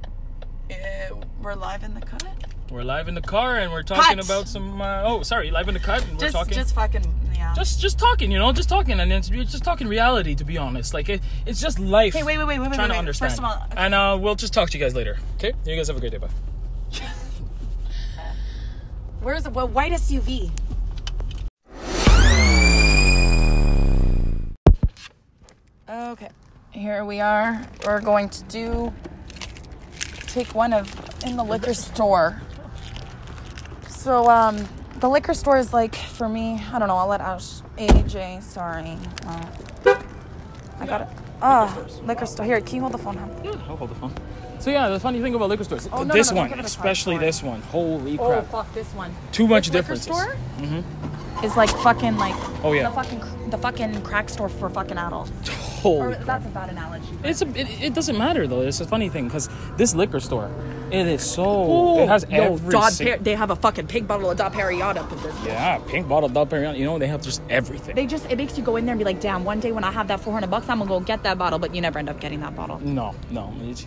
eh, 0.69 1.09
we're 1.41 1.55
live 1.55 1.83
in 1.83 1.93
the 1.93 2.01
cut. 2.01 2.25
We're 2.69 2.83
live 2.83 3.07
in 3.07 3.15
the 3.15 3.21
car 3.21 3.57
and 3.57 3.71
we're 3.71 3.83
talking 3.83 4.17
Cut. 4.17 4.25
about 4.25 4.47
some. 4.47 4.81
Uh, 4.81 5.01
oh, 5.05 5.23
sorry, 5.23 5.51
live 5.51 5.69
in 5.69 5.73
the 5.73 5.79
cut. 5.79 6.03
And 6.03 6.13
we're 6.13 6.19
Just, 6.19 6.33
talking. 6.33 6.53
just 6.53 6.75
fucking 6.75 7.05
yeah. 7.33 7.53
just 7.55 7.79
just 7.79 7.97
talking, 7.97 8.29
you 8.29 8.37
know, 8.39 8.51
just 8.51 8.67
talking, 8.67 8.99
and 8.99 9.11
it's 9.13 9.29
it's 9.31 9.51
just 9.51 9.63
talking 9.63 9.87
reality. 9.87 10.35
To 10.35 10.43
be 10.43 10.57
honest, 10.57 10.93
like 10.93 11.07
it, 11.07 11.21
it's 11.45 11.61
just 11.61 11.79
life. 11.79 12.13
Okay, 12.15 12.23
wait, 12.25 12.37
wait, 12.37 12.45
wait, 12.45 12.59
wait, 12.59 12.73
Trying 12.73 12.79
wait, 12.79 12.87
to 12.87 12.93
wait. 12.93 12.99
understand. 12.99 13.31
First 13.31 13.39
of 13.39 13.45
all, 13.45 13.63
okay. 13.71 13.77
and 13.77 13.93
uh, 13.93 14.17
we'll 14.19 14.35
just 14.35 14.53
talk 14.53 14.69
to 14.71 14.77
you 14.77 14.83
guys 14.83 14.95
later. 14.95 15.17
Okay, 15.35 15.53
you 15.65 15.75
guys 15.77 15.87
have 15.87 15.95
a 15.97 15.99
great 15.99 16.11
day. 16.11 16.17
Bye. 16.17 16.27
Where's 19.21 19.43
the 19.43 19.49
well, 19.49 19.67
white 19.67 19.93
SUV? 19.93 20.51
Here 26.87 27.03
we 27.03 27.19
are. 27.19 27.61
We're 27.85 27.99
going 27.99 28.29
to 28.29 28.43
do 28.45 28.93
take 30.27 30.55
one 30.55 30.71
of 30.71 30.87
in 31.25 31.35
the 31.35 31.43
liquor 31.43 31.73
store. 31.73 32.41
So 33.89 34.29
um, 34.29 34.65
the 35.01 35.09
liquor 35.09 35.33
store 35.33 35.57
is 35.57 35.73
like 35.73 35.95
for 35.95 36.29
me. 36.29 36.63
I 36.71 36.79
don't 36.79 36.87
know. 36.87 36.95
I'll 36.95 37.09
let 37.09 37.19
Ash 37.19 37.59
AJ. 37.77 38.41
Sorry. 38.41 38.97
Uh, 39.25 40.01
I 40.79 40.85
got 40.85 41.01
it. 41.01 41.07
Ah, 41.41 41.67
stores. 41.73 41.99
liquor 42.03 42.25
store. 42.25 42.45
Here, 42.45 42.61
can 42.61 42.75
you 42.75 42.81
hold 42.81 42.93
the 42.93 42.97
phone? 42.99 43.17
Huh? 43.17 43.27
Yeah, 43.43 43.51
I'll 43.67 43.75
hold 43.75 43.89
the 43.89 43.95
phone. 43.95 44.13
So 44.59 44.69
yeah, 44.71 44.87
the 44.87 44.97
funny 44.97 45.19
thing 45.19 45.35
about 45.35 45.49
liquor 45.49 45.65
stores, 45.65 45.89
Oh, 45.91 46.03
no, 46.03 46.13
this 46.13 46.31
no, 46.31 46.35
no, 46.35 46.41
one, 46.41 46.49
don't 46.51 46.57
give 46.57 46.65
it 46.65 46.69
a 46.69 46.79
especially 46.79 47.17
this 47.17 47.43
one, 47.43 47.61
holy 47.63 48.17
crap! 48.17 48.27
Oh 48.27 48.31
crap, 48.31 48.45
fuck, 48.51 48.73
this 48.73 48.91
one. 48.93 49.13
too 49.31 49.47
much 49.47 49.69
differences. 49.69 50.05
store 50.05 50.35
is 51.43 51.55
like 51.57 51.69
fucking 51.69 52.17
like 52.17 52.33
Oh, 52.63 52.71
yeah. 52.73 52.89
the 52.89 52.95
fucking 52.95 53.49
the 53.51 53.57
fucking 53.57 54.01
crack 54.01 54.29
store 54.29 54.49
for 54.49 54.69
fucking 54.69 54.97
adults. 54.97 55.31
Holy 55.77 56.13
Or 56.13 56.15
that's 56.15 56.45
a 56.45 56.49
bad 56.49 56.69
analogy. 56.69 57.07
It's 57.23 57.41
a, 57.41 57.47
it, 57.49 57.67
it 57.81 57.93
doesn't 57.93 58.17
matter 58.17 58.47
though. 58.47 58.61
It's 58.61 58.81
a 58.81 58.87
funny 58.87 59.09
thing 59.09 59.25
because 59.27 59.49
this 59.77 59.93
liquor 59.95 60.19
store, 60.19 60.49
it 60.91 61.07
is 61.07 61.23
so 61.23 61.99
it 61.99 62.07
has 62.07 62.25
yo, 62.29 62.53
every 62.53 62.71
Dodd 62.71 62.93
they 62.93 63.35
have 63.35 63.51
a 63.51 63.55
fucking 63.55 63.87
pink 63.87 64.07
bottle 64.07 64.29
of 64.31 64.37
Dom 64.37 64.51
Perignon 64.51 64.97
up 64.97 65.11
in 65.11 65.21
this. 65.21 65.35
yeah 65.45 65.79
pink 65.87 66.07
bottle 66.07 66.29
Dom 66.29 66.47
Perignon. 66.47 66.77
You 66.77 66.85
know 66.85 66.97
they 66.97 67.07
have 67.07 67.21
just 67.21 67.41
everything. 67.49 67.95
They 67.95 68.05
just 68.05 68.29
it 68.29 68.37
makes 68.37 68.57
you 68.57 68.63
go 68.63 68.75
in 68.77 68.85
there 68.85 68.93
and 68.93 68.99
be 68.99 69.05
like, 69.05 69.21
damn, 69.21 69.43
one 69.43 69.59
day 69.59 69.71
when 69.71 69.83
I 69.83 69.91
have 69.91 70.07
that 70.07 70.19
400 70.19 70.49
bucks, 70.49 70.67
I'm 70.69 70.79
gonna 70.79 70.89
go 70.89 70.99
get 70.99 71.23
that 71.23 71.37
bottle, 71.37 71.59
but 71.59 71.73
you 71.75 71.81
never 71.81 71.99
end 71.99 72.09
up 72.09 72.19
getting 72.19 72.39
that 72.41 72.55
bottle. 72.55 72.79
no, 72.79 73.13
no. 73.29 73.53
It's, 73.61 73.85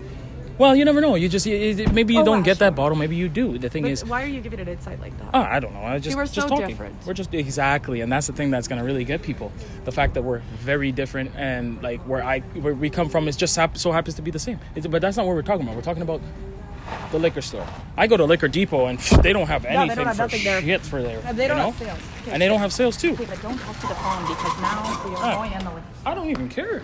well, 0.60 0.76
you 0.76 0.84
never 0.84 1.00
know. 1.00 1.14
You 1.14 1.28
just 1.28 1.46
it- 1.46 1.92
maybe 1.92 2.12
you 2.14 2.20
Oh, 2.20 2.24
don't 2.24 2.38
wow, 2.38 2.44
get 2.44 2.58
sure. 2.58 2.66
that 2.68 2.74
bottle. 2.76 2.96
Maybe 2.96 3.16
you 3.16 3.28
do. 3.28 3.56
The 3.58 3.68
thing 3.70 3.82
But 3.84 3.92
is, 3.92 4.04
why 4.04 4.22
are 4.22 4.26
you 4.26 4.40
giving 4.42 4.58
it 4.60 4.68
insight 4.68 5.00
like 5.00 5.16
that? 5.18 5.30
Oh, 5.32 5.40
I 5.40 5.58
don't 5.58 5.72
know. 5.72 5.80
I 5.82 5.98
just 5.98 6.14
we're 6.16 6.24
just 6.24 6.34
so 6.34 6.48
talking. 6.48 6.68
different. 6.68 6.94
We're 7.06 7.14
just 7.14 7.32
exactly, 7.34 8.02
and 8.02 8.12
that's 8.12 8.26
the 8.26 8.34
thing 8.34 8.50
that's 8.50 8.68
gonna 8.68 8.84
really 8.84 9.04
get 9.04 9.22
people. 9.22 9.50
The 9.84 9.92
fact 9.92 10.14
that 10.14 10.22
we're 10.22 10.42
very 10.60 10.92
different, 10.92 11.32
and 11.34 11.82
like 11.82 12.00
where 12.06 12.22
I 12.22 12.40
where 12.64 12.74
we 12.74 12.90
come 12.90 13.08
from 13.08 13.26
is 13.26 13.36
just 13.36 13.56
hap- 13.56 13.78
so 13.78 13.90
happens 13.90 14.14
to 14.16 14.22
be 14.22 14.30
the 14.30 14.38
same. 14.38 14.58
It's, 14.74 14.86
but 14.86 15.00
that's 15.00 15.16
not 15.16 15.24
what 15.26 15.34
we're 15.34 15.42
talking 15.42 15.62
about. 15.62 15.76
We're 15.76 15.82
talking 15.90 16.02
about 16.02 16.20
the 17.12 17.18
liquor 17.18 17.40
store. 17.40 17.66
I 17.96 18.06
go 18.06 18.16
to 18.16 18.24
Liquor 18.24 18.48
Depot, 18.48 18.86
and 18.86 18.98
they 19.22 19.32
don't 19.32 19.46
have 19.46 19.64
anything 19.64 19.96
don't 19.96 20.06
have 20.06 20.16
for 20.16 20.22
nothing 20.22 20.44
there. 20.44 20.60
shit 20.60 20.80
for 20.82 21.00
there. 21.02 21.20
They 21.32 21.48
don't 21.48 21.56
you 21.56 21.62
know? 21.62 21.70
have 21.70 21.78
sales. 21.78 21.98
Okay, 22.22 22.32
and 22.32 22.42
they 22.42 22.48
don't 22.48 22.58
have 22.60 22.72
sales 22.72 22.96
too. 22.96 23.12
Okay, 23.12 23.24
but 23.26 23.40
don't 23.42 23.58
talk 23.58 23.76
to 23.80 23.86
the 23.86 23.94
phone 23.94 24.22
because 24.28 24.60
now 24.60 24.82
we 25.08 25.14
are 25.14 25.18
Ah. 25.24 25.36
going 25.36 25.52
in 25.52 25.64
the. 25.64 25.70
I 26.04 26.14
don't 26.14 26.28
even 26.28 26.48
care. 26.48 26.82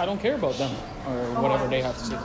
I 0.00 0.06
don't 0.06 0.18
care 0.20 0.34
about 0.36 0.54
them 0.54 0.70
or 1.06 1.42
whatever 1.42 1.68
they 1.68 1.82
have 1.82 1.96
to 1.98 2.04
say. 2.04 2.18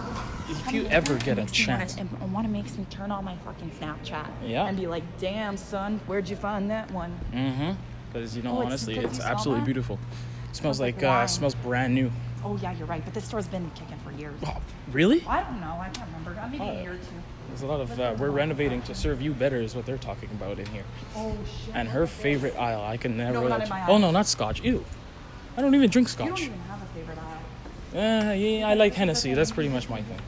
If 0.48 0.72
you 0.72 0.86
ever 0.88 1.16
get 1.18 1.38
a 1.38 1.42
wanna- 1.42 1.52
chance, 1.52 1.98
it 1.98 2.08
want 2.32 2.46
to 2.48 2.52
makes 2.54 2.78
me 2.78 2.86
turn 2.90 3.12
on 3.12 3.26
my 3.26 3.36
fucking 3.38 3.72
Snapchat. 3.72 4.28
Yeah. 4.46 4.66
And 4.66 4.78
be 4.78 4.88
like, 4.88 5.04
damn, 5.18 5.58
son, 5.58 6.00
where'd 6.08 6.30
you 6.30 6.36
find 6.38 6.70
that 6.72 6.90
one? 6.92 7.20
mm-hmm. 7.34 7.72
Because 8.14 8.38
you 8.38 8.44
know, 8.44 8.52
Oh, 8.52 8.62
it's- 8.62 8.68
honestly, 8.68 8.98
it's 8.98 9.18
you 9.18 9.24
absolutely 9.26 9.62
that? 9.62 9.66
beautiful. 9.66 10.00
smells 10.54 10.80
like 10.80 10.96
like, 10.96 11.04
uh, 11.04 11.08
wine. 11.08 11.28
smells 11.28 11.56
brand 11.56 11.94
new. 11.94 12.10
Oh 12.46 12.58
yeah, 12.62 12.72
you're 12.78 12.88
right. 12.88 13.04
But 13.04 13.14
this 13.14 13.26
store's 13.26 13.48
been 13.48 13.70
kicking 13.76 13.98
for 14.06 14.12
years. 14.14 14.40
Oh, 14.46 14.62
really? 14.92 15.22
I 15.28 15.44
don't 15.44 15.60
know. 15.60 15.78
I 15.82 15.90
can't 15.90 16.08
remember. 16.16 16.40
Maybe 16.50 16.64
Oh. 16.64 16.70
a 16.70 16.82
year 16.82 16.92
or 16.94 16.98
two. 16.98 17.04
There's 17.50 17.64
a 17.64 17.68
lot 17.68 17.82
of 17.82 18.00
uh, 18.00 18.16
we're 18.18 18.30
renovating 18.30 18.82
to 18.84 18.96
serve 18.96 19.22
you 19.22 19.34
better 19.34 19.58
is 19.60 19.76
what 19.76 19.86
they're 19.86 19.98
talking 19.98 20.30
about 20.32 20.60
in 20.60 20.66
here. 20.68 20.84
Oh 21.16 21.36
shit. 21.66 21.76
And 21.76 21.90
her 21.90 22.08
favorite 22.08 22.56
aisle, 22.58 22.84
I 22.84 22.96
can 22.98 23.18
never. 23.18 23.34
No, 23.34 23.42
not 23.48 23.50
let 23.50 23.62
in 23.62 23.68
you- 23.68 23.70
my 23.74 23.82
oh 23.88 23.94
aisle. 23.94 24.00
no, 24.00 24.12
not 24.12 24.28
Scotch. 24.28 24.62
Ew. 24.62 24.86
I 25.58 25.62
don't 25.62 25.74
even 25.76 25.90
drink 25.90 26.08
scotch. 26.08 26.28
You 26.28 26.36
Scotch. 26.36 26.40
don't 26.48 26.56
even 26.56 26.68
have 26.70 26.82
a 26.82 26.86
favorite 26.94 27.18
aisle. 27.18 27.35
Uh, 27.96 28.34
yeah, 28.34 28.68
I 28.68 28.74
like 28.74 28.94
Hennessy. 28.94 29.34
That's 29.34 29.52
pretty 29.52 29.70
much 29.70 29.90
my 29.90 30.02
thing. 30.02 30.20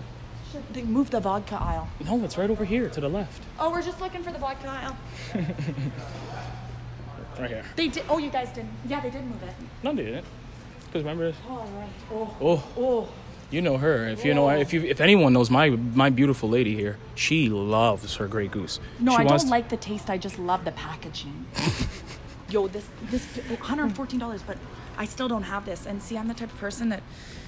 They 0.71 0.83
moved 0.83 1.11
the 1.11 1.19
vodka 1.19 1.55
aisle. 1.61 1.89
No, 2.05 2.23
it's 2.23 2.37
right 2.37 2.49
over 2.49 2.63
here 2.63 2.89
to 2.89 3.01
the 3.01 3.09
left. 3.09 3.43
Oh, 3.59 3.69
we're 3.71 3.81
just 3.81 3.99
looking 3.99 4.23
for 4.23 4.31
the 4.31 4.39
vodka 4.39 4.69
aisle. 4.69 4.97
Right 7.39 7.49
here. 7.49 7.63
They 7.75 7.87
did. 7.87 8.03
Oh, 8.09 8.17
you 8.17 8.29
guys 8.31 8.49
didn't. 8.49 8.71
Yeah, 8.87 8.99
they 8.99 9.11
did 9.11 9.23
move 9.23 9.43
it. 9.43 9.53
No, 9.83 9.93
they 9.93 10.05
didn't. 10.05 10.25
Because 10.85 11.03
remember, 11.03 11.33
All 11.47 11.67
right. 11.77 11.89
Oh. 12.11 12.35
oh, 12.41 12.63
Oh. 12.77 13.09
you 13.51 13.61
know 13.61 13.77
her. 13.77 14.07
If 14.07 14.25
you 14.25 14.33
know, 14.33 14.49
if 14.49 14.73
you, 14.73 14.81
if 14.81 14.99
anyone 14.99 15.33
knows 15.33 15.51
my 15.51 15.69
my 15.69 16.09
beautiful 16.09 16.49
lady 16.49 16.73
here, 16.75 16.97
she 17.13 17.49
loves 17.49 18.15
her 18.15 18.27
Grey 18.27 18.47
Goose. 18.47 18.79
No, 18.99 19.11
she 19.11 19.17
I 19.17 19.23
don't 19.25 19.49
like 19.49 19.69
the 19.69 19.77
taste. 19.77 20.09
I 20.09 20.17
just 20.17 20.39
love 20.39 20.65
the 20.65 20.71
packaging. 20.71 21.45
Yo, 22.49 22.67
this 22.67 22.87
this 23.11 23.25
$114, 23.37 24.41
but 24.47 24.57
I 24.97 25.05
still 25.05 25.27
don't 25.27 25.43
have 25.43 25.65
this. 25.65 25.85
And 25.85 26.01
see, 26.01 26.17
I'm 26.17 26.27
the 26.27 26.33
type 26.33 26.51
of 26.51 26.57
person 26.57 26.89
that 26.89 27.03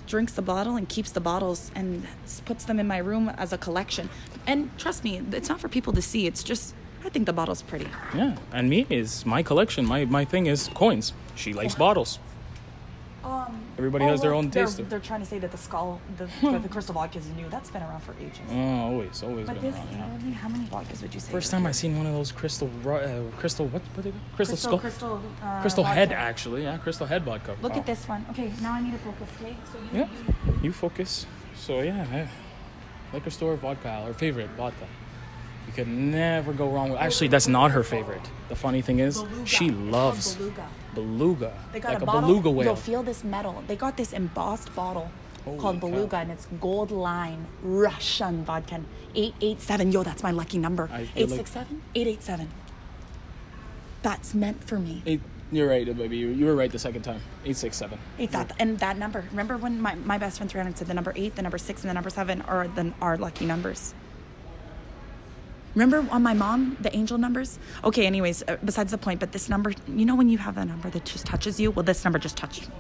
drinks 0.10 0.34
the 0.34 0.42
bottle 0.42 0.76
and 0.76 0.90
keeps 0.90 1.12
the 1.12 1.22
bottles 1.22 1.72
and 1.76 2.06
puts 2.46 2.66
them 2.66 2.80
in 2.80 2.88
my 2.88 2.98
room 2.98 3.30
as 3.38 3.54
a 3.54 3.58
collection. 3.58 4.10
And 4.46 4.70
trust 4.78 5.04
me, 5.04 5.22
it's 5.32 5.48
not 5.48 5.62
for 5.62 5.70
people 5.70 5.94
to 5.94 6.02
see. 6.02 6.28
It's 6.28 6.44
just 6.44 6.74
I 7.06 7.10
think 7.10 7.26
the 7.28 7.34
bottle's 7.34 7.62
pretty. 7.62 7.88
Yeah, 8.14 8.36
and 8.52 8.70
me 8.70 8.86
is 8.90 9.26
my 9.26 9.42
collection. 9.42 9.86
My 9.86 10.04
my 10.06 10.26
thing 10.26 10.48
is 10.48 10.70
coins. 10.74 11.14
She 11.36 11.54
likes 11.54 11.76
bottles. 11.76 12.20
Um, 13.30 13.62
Everybody 13.78 14.06
has 14.06 14.22
their 14.22 14.32
well, 14.32 14.40
own 14.40 14.50
they're, 14.50 14.66
taste. 14.66 14.90
They're 14.90 15.00
trying 15.00 15.20
to 15.22 15.26
say 15.26 15.40
that 15.40 15.52
the 15.52 15.58
skull, 15.58 16.02
the, 16.18 16.26
the 16.60 16.68
crystal 16.70 16.94
vodka 16.94 17.20
is 17.20 17.28
new. 17.38 17.48
That's 17.50 17.70
been 17.70 17.84
around 17.84 18.02
for 18.02 18.16
ages. 18.20 18.40
Oh, 18.52 18.58
always, 18.58 19.22
always 19.24 19.46
but 19.48 19.62
been 19.62 19.72
this, 19.72 19.76
around. 19.76 19.92
Yeah. 19.92 20.06
I 20.06 20.18
mean, 20.24 20.34
how 20.34 20.50
many 20.50 20.66
vodkas 20.66 21.02
would 21.02 21.14
you 21.14 21.20
say? 21.20 21.32
First 21.32 21.52
time 21.52 21.66
I 21.66 21.72
seen 21.72 21.98
one 21.98 22.08
of 22.08 22.14
those 22.14 22.32
crystal, 22.32 22.70
uh, 22.86 23.22
crystal 23.38 23.68
what? 23.68 23.82
What 23.94 24.04
they 24.04 24.12
call? 24.12 24.20
Crystal, 24.36 24.58
skull, 24.58 24.80
crystal, 24.80 25.22
uh, 25.44 25.62
crystal 25.62 25.84
head. 25.84 26.12
Actually, 26.12 26.64
yeah, 26.64 26.78
crystal 26.78 27.06
head 27.06 27.24
vodka. 27.24 27.56
Look 27.62 27.74
Wow. 27.74 27.80
at 27.80 27.86
this 27.86 28.08
one. 28.08 28.26
Okay, 28.32 28.52
now 28.62 28.74
I 28.74 28.82
need 28.82 28.94
to 28.94 29.00
focus. 29.00 29.30
Okay, 29.40 29.56
so 29.72 29.78
you, 29.80 30.00
Yeah, 30.00 30.62
you 30.64 30.72
focus. 30.72 31.26
So 31.56 31.82
yeah, 31.82 32.06
yeah. 32.12 32.28
liquor 33.14 33.30
store 33.30 33.56
vodka, 33.56 34.04
her 34.06 34.14
favorite 34.14 34.50
vodka. 34.58 34.86
You 35.70 35.76
could 35.76 35.88
never 35.88 36.52
go 36.52 36.68
wrong 36.68 36.90
with. 36.90 37.00
Actually, 37.00 37.28
that's 37.28 37.48
not 37.48 37.70
her 37.70 37.84
favorite. 37.84 38.28
The 38.48 38.56
funny 38.56 38.82
thing 38.82 38.98
is, 38.98 39.22
Beluga. 39.22 39.46
she 39.46 39.70
loves 39.70 40.36
beluga. 40.36 40.68
beluga, 40.96 41.54
They 41.72 41.80
got 41.80 41.90
like 41.94 42.00
a, 42.00 42.04
a, 42.04 42.06
bottle. 42.08 42.22
beluga 42.22 42.50
whale. 42.50 42.66
You'll 42.66 42.76
feel 42.76 43.04
this 43.04 43.24
metal. 43.24 43.64
They 43.68 43.76
got 43.76 43.96
this 43.96 44.12
embossed 44.12 44.74
bottle 44.74 45.12
Holy 45.46 45.60
called 45.60 45.76
cow. 45.80 45.88
beluga, 45.88 46.18
and 46.18 46.32
it's 46.32 46.48
gold 46.60 46.90
line 46.90 47.46
Russian 47.62 48.44
vodka. 48.46 48.82
Eight 49.14 49.36
eight 49.42 49.62
seven. 49.62 49.92
Yo, 49.92 50.02
that's 50.02 50.24
my 50.24 50.32
lucky 50.32 50.58
number. 50.58 50.90
Eight 51.16 51.30
six 51.30 51.52
seven. 51.52 51.84
Eight 51.94 52.08
eight 52.08 52.24
seven. 52.24 52.50
That's 54.02 54.34
meant 54.34 54.64
for 54.64 54.80
me. 54.80 55.04
Eight, 55.06 55.22
you're 55.52 55.70
right, 55.70 55.86
baby. 55.96 56.18
You, 56.18 56.30
you 56.30 56.48
were 56.48 56.56
right 56.56 56.72
the 56.72 56.80
second 56.80 57.04
time. 57.04 57.22
Eight 57.46 57.58
six 57.58 57.78
seven. 57.78 58.00
Eight 58.18 58.32
that 58.32 58.54
and 58.58 58.80
that 58.80 58.98
number. 58.98 59.26
Remember 59.30 59.56
when 59.56 59.80
my, 59.80 59.94
my 59.94 60.18
best 60.18 60.38
friend 60.38 60.50
300 60.50 60.80
said 60.80 60.88
the 60.88 60.96
number 60.96 61.14
eight, 61.16 61.36
the 61.36 61.44
number 61.44 61.60
six, 61.60 61.84
and 61.84 61.92
the 61.92 61.94
number 61.94 62.10
seven 62.10 62.42
are 62.42 62.68
the 62.68 62.92
are 63.00 63.18
lucky 63.18 63.46
numbers. 63.46 63.94
Remember 65.76 66.06
on 66.12 66.24
my 66.24 66.34
mom 66.34 66.78
the 66.82 66.94
angel 66.96 67.18
numbers? 67.18 67.60
Okay, 67.84 68.06
anyways, 68.06 68.44
uh, 68.48 68.58
besides 68.66 68.92
the 68.92 68.98
point, 68.98 69.20
but 69.20 69.32
this 69.32 69.50
number, 69.50 69.72
you 69.88 70.06
know 70.06 70.16
when 70.16 70.30
you 70.30 70.38
have 70.40 70.58
a 70.58 70.66
number 70.66 70.90
that 70.90 71.06
just 71.06 71.26
touches 71.26 71.60
you? 71.60 71.72
Well, 71.72 71.84
this 71.84 72.04
number 72.04 72.20
just 72.20 72.38
touched 72.38 72.68
me. 72.68 72.76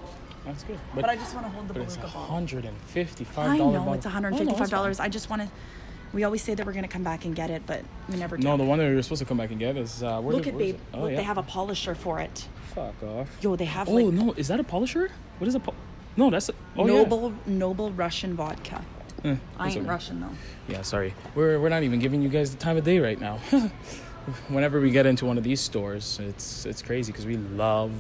That's 0.45 0.63
good. 0.63 0.79
But, 0.95 1.05
I 1.05 1.15
just 1.15 1.35
want 1.35 1.45
to 1.45 1.51
hold 1.51 1.67
the 1.67 1.73
but 1.75 1.83
it's 1.83 1.95
a 1.95 1.99
beluga 1.99 2.13
bottle. 2.17 2.33
hundred 2.33 2.65
and 2.65 2.75
fifty-five 2.87 3.49
I 3.51 3.57
dollar 3.59 3.71
know 3.73 3.79
bottle. 3.79 3.93
it's 3.93 4.05
Oh, 4.05 4.09
$155. 4.09 4.57
that's 4.57 4.71
fine. 4.97 5.05
I 5.05 5.09
just 5.09 5.29
want 5.29 5.41
to. 5.43 5.47
We 6.11 6.23
always 6.23 6.41
say 6.41 6.55
that 6.55 6.65
we're 6.65 6.73
gonna 6.73 6.87
come 6.87 7.03
back 7.03 7.25
and 7.25 7.35
get 7.35 7.51
it, 7.51 7.61
but 7.67 7.83
we 8.09 8.17
never 8.17 8.35
do. 8.35 8.43
No, 8.43 8.57
the 8.57 8.63
one 8.63 8.79
that 8.79 8.89
we 8.89 8.95
were 8.95 9.01
supposed 9.03 9.19
to 9.19 9.25
come 9.27 9.37
back 9.37 9.51
and 9.51 9.59
get 9.59 9.77
is 9.77 10.01
uh, 10.01 10.19
where 10.19 10.33
Look 10.33 10.45
did- 10.45 10.55
at 10.55 10.55
where 10.55 10.65
is 10.65 10.71
babe. 10.73 10.81
Oh 10.95 11.01
Look, 11.01 11.11
yeah. 11.11 11.17
they 11.17 11.23
have 11.23 11.37
a 11.37 11.43
polisher 11.43 11.93
for 11.93 12.19
it. 12.19 12.47
Fuck 12.73 13.03
off. 13.03 13.27
Yo, 13.41 13.55
they 13.55 13.65
have 13.65 13.87
Oh 13.87 13.93
like 13.93 14.13
no, 14.13 14.33
is 14.33 14.47
that 14.47 14.59
a 14.59 14.63
polisher? 14.63 15.11
What 15.37 15.47
is 15.47 15.53
a 15.53 15.59
pol- 15.59 15.75
No, 16.17 16.31
that's 16.31 16.49
a, 16.49 16.53
oh 16.77 16.87
yeah. 16.87 16.93
noble, 16.93 17.33
noble 17.45 17.91
Russian 17.91 18.33
vodka. 18.35 18.83
Eh, 19.23 19.35
I 19.57 19.67
ain't 19.67 19.77
okay. 19.77 19.85
Russian 19.87 20.21
though. 20.21 20.29
Yeah, 20.67 20.81
sorry. 20.81 21.13
We're 21.35 21.59
we're 21.59 21.69
not 21.69 21.83
even 21.83 21.99
giving 21.99 22.21
you 22.21 22.29
guys 22.29 22.51
the 22.51 22.57
time 22.57 22.77
of 22.77 22.83
day 22.83 22.99
right 22.99 23.19
now. 23.19 23.37
Whenever 24.47 24.79
we 24.79 24.91
get 24.91 25.05
into 25.05 25.25
one 25.25 25.37
of 25.37 25.43
these 25.43 25.59
stores, 25.59 26.19
it's 26.21 26.65
it's 26.65 26.81
crazy 26.81 27.11
because 27.11 27.25
we 27.25 27.37
love. 27.37 27.91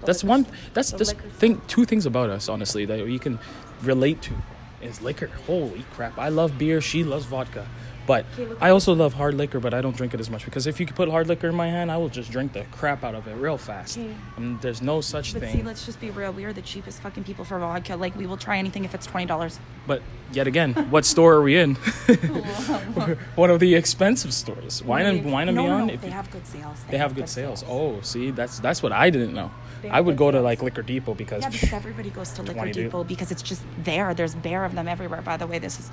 The 0.00 0.06
That's 0.06 0.24
one. 0.24 0.46
That's 0.74 0.90
The 0.90 0.98
this 0.98 1.12
thing. 1.12 1.60
Two 1.66 1.84
things 1.84 2.06
about 2.06 2.30
us, 2.30 2.48
honestly, 2.48 2.84
that 2.86 3.06
you 3.06 3.18
can 3.18 3.38
relate 3.82 4.22
to, 4.22 4.34
is 4.80 5.00
liquor. 5.02 5.28
Holy 5.46 5.84
crap! 5.94 6.18
I 6.18 6.28
love 6.28 6.58
beer. 6.58 6.80
She 6.80 7.02
loves 7.04 7.24
vodka, 7.24 7.66
but 8.06 8.26
I 8.60 8.70
also 8.70 8.92
love 8.94 9.14
hard 9.14 9.34
liquor. 9.34 9.60
But 9.60 9.74
I 9.74 9.80
don't 9.80 9.96
drink 9.96 10.14
it 10.14 10.20
as 10.20 10.28
much 10.30 10.44
because 10.44 10.66
if 10.66 10.78
you 10.80 10.86
could 10.86 10.96
put 10.96 11.08
hard 11.08 11.28
liquor 11.28 11.48
in 11.48 11.54
my 11.54 11.68
hand, 11.68 11.90
I 11.90 11.96
will 11.96 12.08
just 12.08 12.30
drink 12.30 12.52
the 12.52 12.64
crap 12.72 13.04
out 13.04 13.14
of 13.14 13.26
it 13.28 13.34
real 13.34 13.58
fast. 13.58 13.98
Okay. 13.98 14.14
And 14.36 14.46
um, 14.46 14.58
there's 14.62 14.82
no 14.82 15.00
such 15.00 15.32
But 15.32 15.42
thing. 15.42 15.56
see, 15.58 15.62
let's 15.62 15.84
just 15.86 16.00
be 16.00 16.10
real. 16.10 16.32
We 16.32 16.44
are 16.44 16.52
the 16.52 16.62
cheapest 16.62 17.00
fucking 17.02 17.24
people 17.24 17.44
for 17.44 17.58
vodka. 17.58 17.96
Like, 17.96 18.16
we 18.16 18.26
will 18.26 18.36
try 18.36 18.58
anything 18.58 18.84
if 18.84 18.94
it's 18.94 19.06
twenty 19.06 19.26
dollars. 19.26 19.58
But 19.86 20.02
yet 20.32 20.46
again, 20.46 20.74
what 20.90 21.04
store 21.04 21.34
are 21.34 21.42
we 21.42 21.56
in? 21.58 21.74
One 23.34 23.50
of 23.50 23.60
the 23.60 23.74
expensive 23.74 24.32
stores. 24.32 24.82
Wine 24.82 25.06
and 25.06 25.32
Wine 25.32 25.48
and 25.48 25.56
no, 25.56 25.64
Beyond. 25.64 25.86
No, 25.88 25.92
if 25.94 26.00
they 26.00 26.08
you- 26.08 26.12
have 26.12 26.30
good 26.30 26.46
sales. 26.46 26.84
they 26.90 26.96
have 26.98 27.14
good 27.14 27.28
sales. 27.28 27.64
Oh, 27.68 28.00
see, 28.02 28.30
that's 28.30 28.58
that's 28.60 28.82
what 28.82 28.92
I 28.92 29.10
didn't 29.10 29.34
know. 29.34 29.50
They 29.82 29.90
I 29.90 30.00
would 30.00 30.16
good 30.16 30.18
go 30.18 30.30
to 30.30 30.40
like 30.40 30.62
Liquor 30.62 30.82
Depot 30.82 31.14
because 31.14 31.42
Yeah, 31.42 31.48
because 31.50 31.72
everybody 31.72 32.10
goes 32.10 32.30
to 32.32 32.42
Liquor 32.42 32.70
Depot 32.70 33.04
because 33.04 33.30
it's 33.32 33.42
just 33.42 33.62
there. 33.82 34.14
There's 34.14 34.34
bare 34.34 34.64
of 34.64 34.74
them 34.74 34.86
everywhere. 34.88 35.22
By 35.22 35.36
the 35.36 35.46
way, 35.46 35.58
this 35.58 35.78
is 35.80 35.90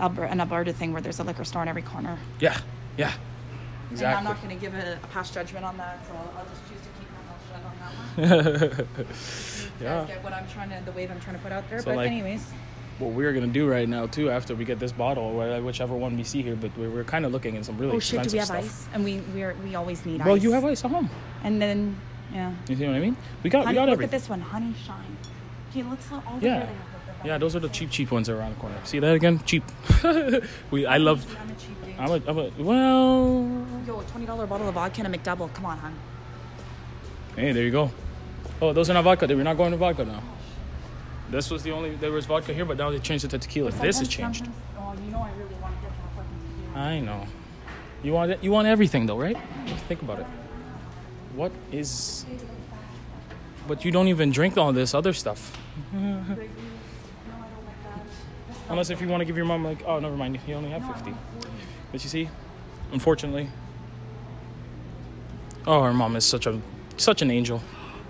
Alber- 0.00 0.30
an 0.30 0.40
Alberta 0.40 0.72
thing 0.72 0.92
where 0.92 1.02
there's 1.02 1.18
a 1.20 1.24
liquor 1.24 1.44
store 1.44 1.62
in 1.62 1.68
every 1.68 1.82
corner. 1.82 2.18
yeah, 2.40 2.58
yeah, 2.96 3.12
And 3.90 4.02
I'm 4.02 4.24
not 4.24 4.42
going 4.42 4.54
to 4.54 4.60
give 4.60 4.74
a, 4.74 4.98
a 5.02 5.06
past 5.08 5.32
judgment 5.34 5.64
on 5.64 5.76
that, 5.78 6.04
so 6.06 6.12
I'll 6.14 6.44
just 6.46 6.62
choose 6.68 6.80
to 6.80 6.88
keep 6.98 7.08
my 7.12 7.22
mouth 7.28 7.42
shut 7.50 8.28
on 8.28 8.68
that 8.68 8.76
one. 8.76 8.86
Yeah. 9.80 9.98
guys 9.98 10.08
get 10.08 10.24
what 10.24 10.32
I'm 10.32 10.48
trying 10.48 10.70
to, 10.70 10.80
the 10.86 10.92
wave 10.92 11.10
I'm 11.10 11.20
trying 11.20 11.36
to 11.36 11.42
put 11.42 11.52
out 11.52 11.68
there. 11.68 11.80
So, 11.80 11.86
but 11.86 11.96
like- 11.96 12.06
anyways, 12.10 12.42
What 12.98 13.10
we're 13.12 13.32
gonna 13.34 13.46
do 13.46 13.68
right 13.68 13.86
now 13.88 14.06
too, 14.06 14.30
after 14.30 14.54
we 14.54 14.64
get 14.64 14.78
this 14.78 14.92
bottle, 14.92 15.24
or 15.24 15.60
whichever 15.60 15.94
one 15.94 16.16
we 16.16 16.24
see 16.24 16.40
here, 16.42 16.56
but 16.56 16.70
we're, 16.78 16.88
we're 16.90 17.04
kind 17.04 17.26
of 17.26 17.32
looking 17.32 17.56
at 17.58 17.64
some 17.66 17.76
really 17.76 17.96
oh 17.96 17.98
shit, 17.98 18.22
do 18.22 18.24
expensive 18.24 18.32
we 18.32 18.38
have 18.38 18.46
stuff. 18.46 18.64
ice? 18.88 18.88
And 18.94 19.04
we 19.04 19.20
we 19.34 19.42
are, 19.42 19.54
we 19.62 19.74
always 19.74 20.04
need 20.06 20.20
Well, 20.24 20.28
ice. 20.28 20.28
Well, 20.28 20.36
you 20.38 20.52
have 20.52 20.64
ice 20.64 20.82
at 20.84 20.90
home. 20.90 21.10
And 21.44 21.60
then 21.60 21.96
yeah. 22.32 22.54
You 22.68 22.76
see 22.76 22.86
what 22.86 22.96
I 22.96 23.00
mean? 23.00 23.16
We 23.42 23.50
got 23.50 23.64
Honey, 23.66 23.74
we 23.74 23.74
got 23.74 23.88
look 23.88 23.92
everything. 23.92 24.14
at 24.14 24.20
this 24.20 24.28
one, 24.30 24.40
Honey 24.40 24.74
Shine. 24.86 25.16
Okay, 25.70 25.82
let's 25.82 26.10
look 26.10 26.26
all 26.26 26.38
the 26.38 26.46
Yeah. 26.46 26.68
Beer 27.26 27.38
they 27.38 27.42
have. 27.42 27.42
Yeah, 27.42 27.44
those 27.46 27.56
are 27.56 27.60
the 27.60 27.68
cheap, 27.68 27.90
cheap 27.90 28.10
ones 28.10 28.28
around 28.28 28.54
the 28.54 28.60
corner. 28.60 28.76
See 28.84 28.98
that 28.98 29.14
again? 29.14 29.40
Cheap. 29.44 29.64
we, 30.70 30.86
I 30.86 30.98
love. 30.98 31.24
I'm 31.40 31.50
a 31.50 31.54
cheap. 31.54 31.76
I'm 31.98 32.10
a, 32.10 32.30
I'm 32.30 32.38
a. 32.38 32.50
Well, 32.62 33.66
Yo, 33.86 34.00
a 34.00 34.04
twenty 34.04 34.26
dollar 34.26 34.46
bottle 34.46 34.68
of 34.68 34.74
vodka 34.74 35.02
and 35.04 35.14
a 35.14 35.18
McDouble. 35.18 35.52
Come 35.54 35.66
on, 35.66 35.78
hon. 35.78 35.94
hey, 37.36 37.52
there 37.52 37.64
you 37.64 37.70
go. 37.70 37.90
Oh, 38.60 38.72
those 38.72 38.90
are 38.90 38.94
not 38.94 39.04
vodka. 39.04 39.26
We're 39.26 39.42
not 39.44 39.56
going 39.56 39.72
to 39.72 39.76
vodka 39.76 40.04
now. 40.04 40.22
This 41.30 41.50
was 41.50 41.62
the 41.62 41.72
only. 41.72 41.94
There 41.96 42.12
was 42.12 42.26
vodka 42.26 42.52
here, 42.54 42.64
but 42.64 42.76
now 42.76 42.90
they 42.90 42.98
changed 42.98 43.24
it 43.24 43.30
to 43.30 43.38
tequila. 43.38 43.70
This 43.72 43.98
has 43.98 44.08
changed. 44.08 44.48
Oh, 44.78 44.94
you 44.94 45.10
know 45.10 45.18
I 45.18 45.30
really 45.32 45.54
want 45.54 45.74
to 45.76 45.82
get 45.82 45.90
that 45.90 46.16
fucking 46.16 46.72
tequila. 46.72 46.86
I 46.86 47.00
know. 47.00 47.26
You 48.02 48.12
want 48.12 48.30
it, 48.32 48.44
you 48.44 48.52
want 48.52 48.68
everything 48.68 49.06
though, 49.06 49.18
right? 49.18 49.36
Think 49.88 50.02
about 50.02 50.20
it. 50.20 50.26
What 51.34 51.52
is 51.72 52.24
But 53.66 53.84
you 53.84 53.90
don't 53.90 54.08
even 54.08 54.30
drink 54.30 54.56
all 54.56 54.72
this 54.72 54.94
other 54.94 55.12
stuff. 55.12 55.58
Unless 58.68 58.90
if 58.90 59.00
you 59.00 59.08
want 59.08 59.20
to 59.20 59.24
give 59.24 59.36
your 59.36 59.46
mom 59.46 59.64
like, 59.64 59.84
oh, 59.86 59.98
never 59.98 60.16
mind, 60.16 60.38
you 60.46 60.54
only 60.54 60.70
have 60.70 60.84
50. 60.94 61.14
But 61.92 62.02
you 62.02 62.10
see, 62.10 62.28
unfortunately, 62.92 63.48
oh, 65.66 65.82
her 65.82 65.92
mom 65.94 66.16
is 66.16 66.24
such 66.24 66.46
a 66.46 66.60
such 66.96 67.22
an 67.22 67.30
angel. 67.30 67.62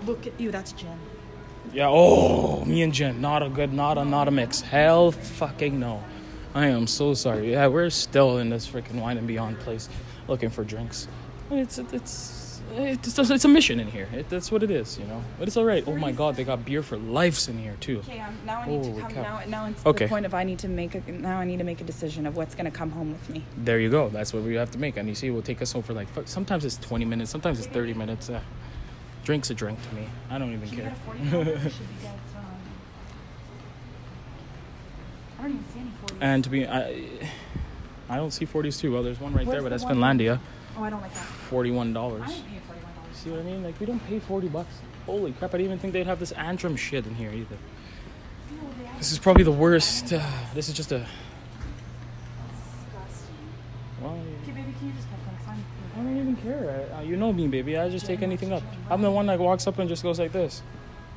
Look 0.05 0.25
at 0.25 0.39
you. 0.39 0.51
That's 0.51 0.71
gin. 0.71 0.97
Yeah. 1.73 1.89
Oh, 1.89 2.63
me 2.65 2.81
and 2.81 2.93
gin, 2.93 3.21
not 3.21 3.43
a 3.43 3.49
good, 3.49 3.73
not 3.73 3.97
a, 3.97 4.05
not 4.05 4.27
a 4.27 4.31
mix. 4.31 4.61
Hell, 4.61 5.11
fucking 5.11 5.79
no. 5.79 6.03
I 6.55 6.67
am 6.67 6.87
so 6.87 7.13
sorry. 7.13 7.51
Yeah, 7.51 7.67
we're 7.67 7.89
still 7.89 8.37
in 8.37 8.49
this 8.49 8.67
freaking 8.67 9.01
wine 9.01 9.17
and 9.17 9.27
beyond 9.27 9.59
place, 9.59 9.89
looking 10.27 10.49
for 10.49 10.63
drinks. 10.63 11.07
It's 11.51 11.77
it's 11.77 12.46
it's 12.75 13.17
it's 13.17 13.45
a 13.45 13.47
mission 13.47 13.79
in 13.79 13.87
here. 13.87 14.07
It, 14.13 14.29
that's 14.29 14.51
what 14.51 14.63
it 14.63 14.71
is, 14.71 14.97
you 14.99 15.05
know. 15.05 15.23
But 15.39 15.47
it's 15.47 15.57
all 15.57 15.65
right. 15.65 15.83
Oh 15.87 15.95
my 15.95 16.11
God, 16.11 16.35
they 16.35 16.43
got 16.43 16.65
beer 16.65 16.83
for 16.83 16.97
lives 16.97 17.47
in 17.47 17.57
here 17.57 17.75
too. 17.79 17.99
Okay, 17.99 18.19
um, 18.19 18.37
now 18.45 18.61
I 18.61 18.67
need 18.67 18.85
Holy 18.85 18.93
to 18.93 19.01
come. 19.01 19.11
cow. 19.11 19.21
Now, 19.23 19.43
now 19.47 19.65
it's 19.67 19.85
Okay. 19.85 20.05
the 20.05 20.09
point 20.09 20.25
of 20.25 20.33
I 20.33 20.43
need 20.43 20.59
to 20.59 20.67
make 20.67 20.95
a. 20.95 21.01
Now 21.11 21.37
I 21.39 21.45
need 21.45 21.57
to 21.57 21.63
make 21.63 21.81
a 21.81 21.83
decision 21.85 22.25
of 22.25 22.35
what's 22.35 22.55
gonna 22.55 22.71
come 22.71 22.91
home 22.91 23.11
with 23.13 23.29
me. 23.29 23.43
There 23.57 23.79
you 23.79 23.89
go. 23.89 24.09
That's 24.09 24.33
what 24.33 24.43
we 24.43 24.55
have 24.55 24.71
to 24.71 24.77
make. 24.79 24.97
And 24.97 25.07
you 25.09 25.15
see, 25.15 25.27
it 25.27 25.31
will 25.31 25.41
take 25.41 25.61
us 25.61 25.71
home 25.71 25.83
for 25.83 25.93
like 25.93 26.07
sometimes 26.25 26.65
it's 26.65 26.77
20 26.77 27.05
minutes, 27.05 27.31
sometimes 27.31 27.59
it's 27.59 27.67
30 27.67 27.93
minutes. 27.93 28.29
Uh, 28.29 28.41
drink's 29.23 29.49
a 29.49 29.53
drink 29.53 29.79
to 29.89 29.95
me. 29.95 30.07
I 30.29 30.37
don't 30.37 30.53
even 30.53 30.69
care. 30.69 30.83
get 30.85 30.91
a 30.91 30.95
forty? 30.95 31.19
pounder, 31.19 31.51
or 31.53 31.59
should 31.59 31.63
we 31.63 32.01
get? 32.01 32.11
Um, 32.35 32.45
I 35.39 35.41
don't 35.43 35.51
even 35.51 35.63
see 35.73 35.79
any 35.79 35.89
forties. 36.01 36.17
And 36.21 36.43
to 36.43 36.49
be, 36.49 36.67
I, 36.67 37.05
I 38.09 38.15
don't 38.15 38.31
see 38.31 38.45
40s 38.45 38.79
too. 38.79 38.93
Well, 38.93 39.03
there's 39.03 39.19
one 39.19 39.33
right 39.33 39.45
there, 39.45 39.61
but 39.61 39.69
the 39.69 39.77
that's 39.77 39.83
Finlandia. 39.83 40.39
oh, 40.77 40.83
I 40.83 40.89
don't 40.89 41.01
like 41.01 41.13
that. 41.13 41.25
$41. 41.25 41.27
I 41.27 41.27
ain't 41.27 41.43
paying 41.49 41.49
forty-one 41.49 41.93
dollars. 41.93 42.41
See 43.23 43.31
what 43.31 43.39
I 43.39 43.43
mean? 43.43 43.63
Like 43.63 43.79
we 43.79 43.85
don't 43.87 44.05
pay 44.07 44.19
40 44.19 44.47
bucks. 44.49 44.73
Holy 45.05 45.31
crap! 45.33 45.53
I 45.53 45.57
didn't 45.57 45.65
even 45.67 45.79
think 45.79 45.93
they'd 45.93 46.05
have 46.05 46.19
this 46.19 46.31
Antrim 46.33 46.75
shit 46.75 47.05
in 47.07 47.15
here 47.15 47.31
either. 47.31 47.57
This 48.99 49.11
is 49.11 49.17
probably 49.17 49.43
the 49.43 49.51
worst. 49.51 50.13
Uh, 50.13 50.21
this 50.53 50.69
is 50.69 50.75
just 50.75 50.91
a. 50.91 51.05
Well, 54.01 54.11
Okay, 54.43 54.51
baby, 54.51 54.73
can 54.77 54.87
you 54.87 54.93
just 54.93 55.07
pick 55.09 55.47
one? 55.47 55.63
I 55.95 55.97
don't 55.97 56.17
even 56.17 56.35
care. 56.35 56.87
I, 56.93 56.97
uh, 56.99 57.01
you 57.01 57.17
know 57.17 57.33
me, 57.33 57.47
baby. 57.47 57.77
I 57.77 57.89
just 57.89 58.05
take 58.05 58.21
anything 58.21 58.53
up. 58.53 58.61
I'm 58.89 59.01
the 59.01 59.09
one 59.09 59.25
that 59.25 59.39
walks 59.39 59.65
up 59.65 59.79
and 59.79 59.89
just 59.89 60.03
goes 60.03 60.19
like 60.19 60.31
this. 60.31 60.61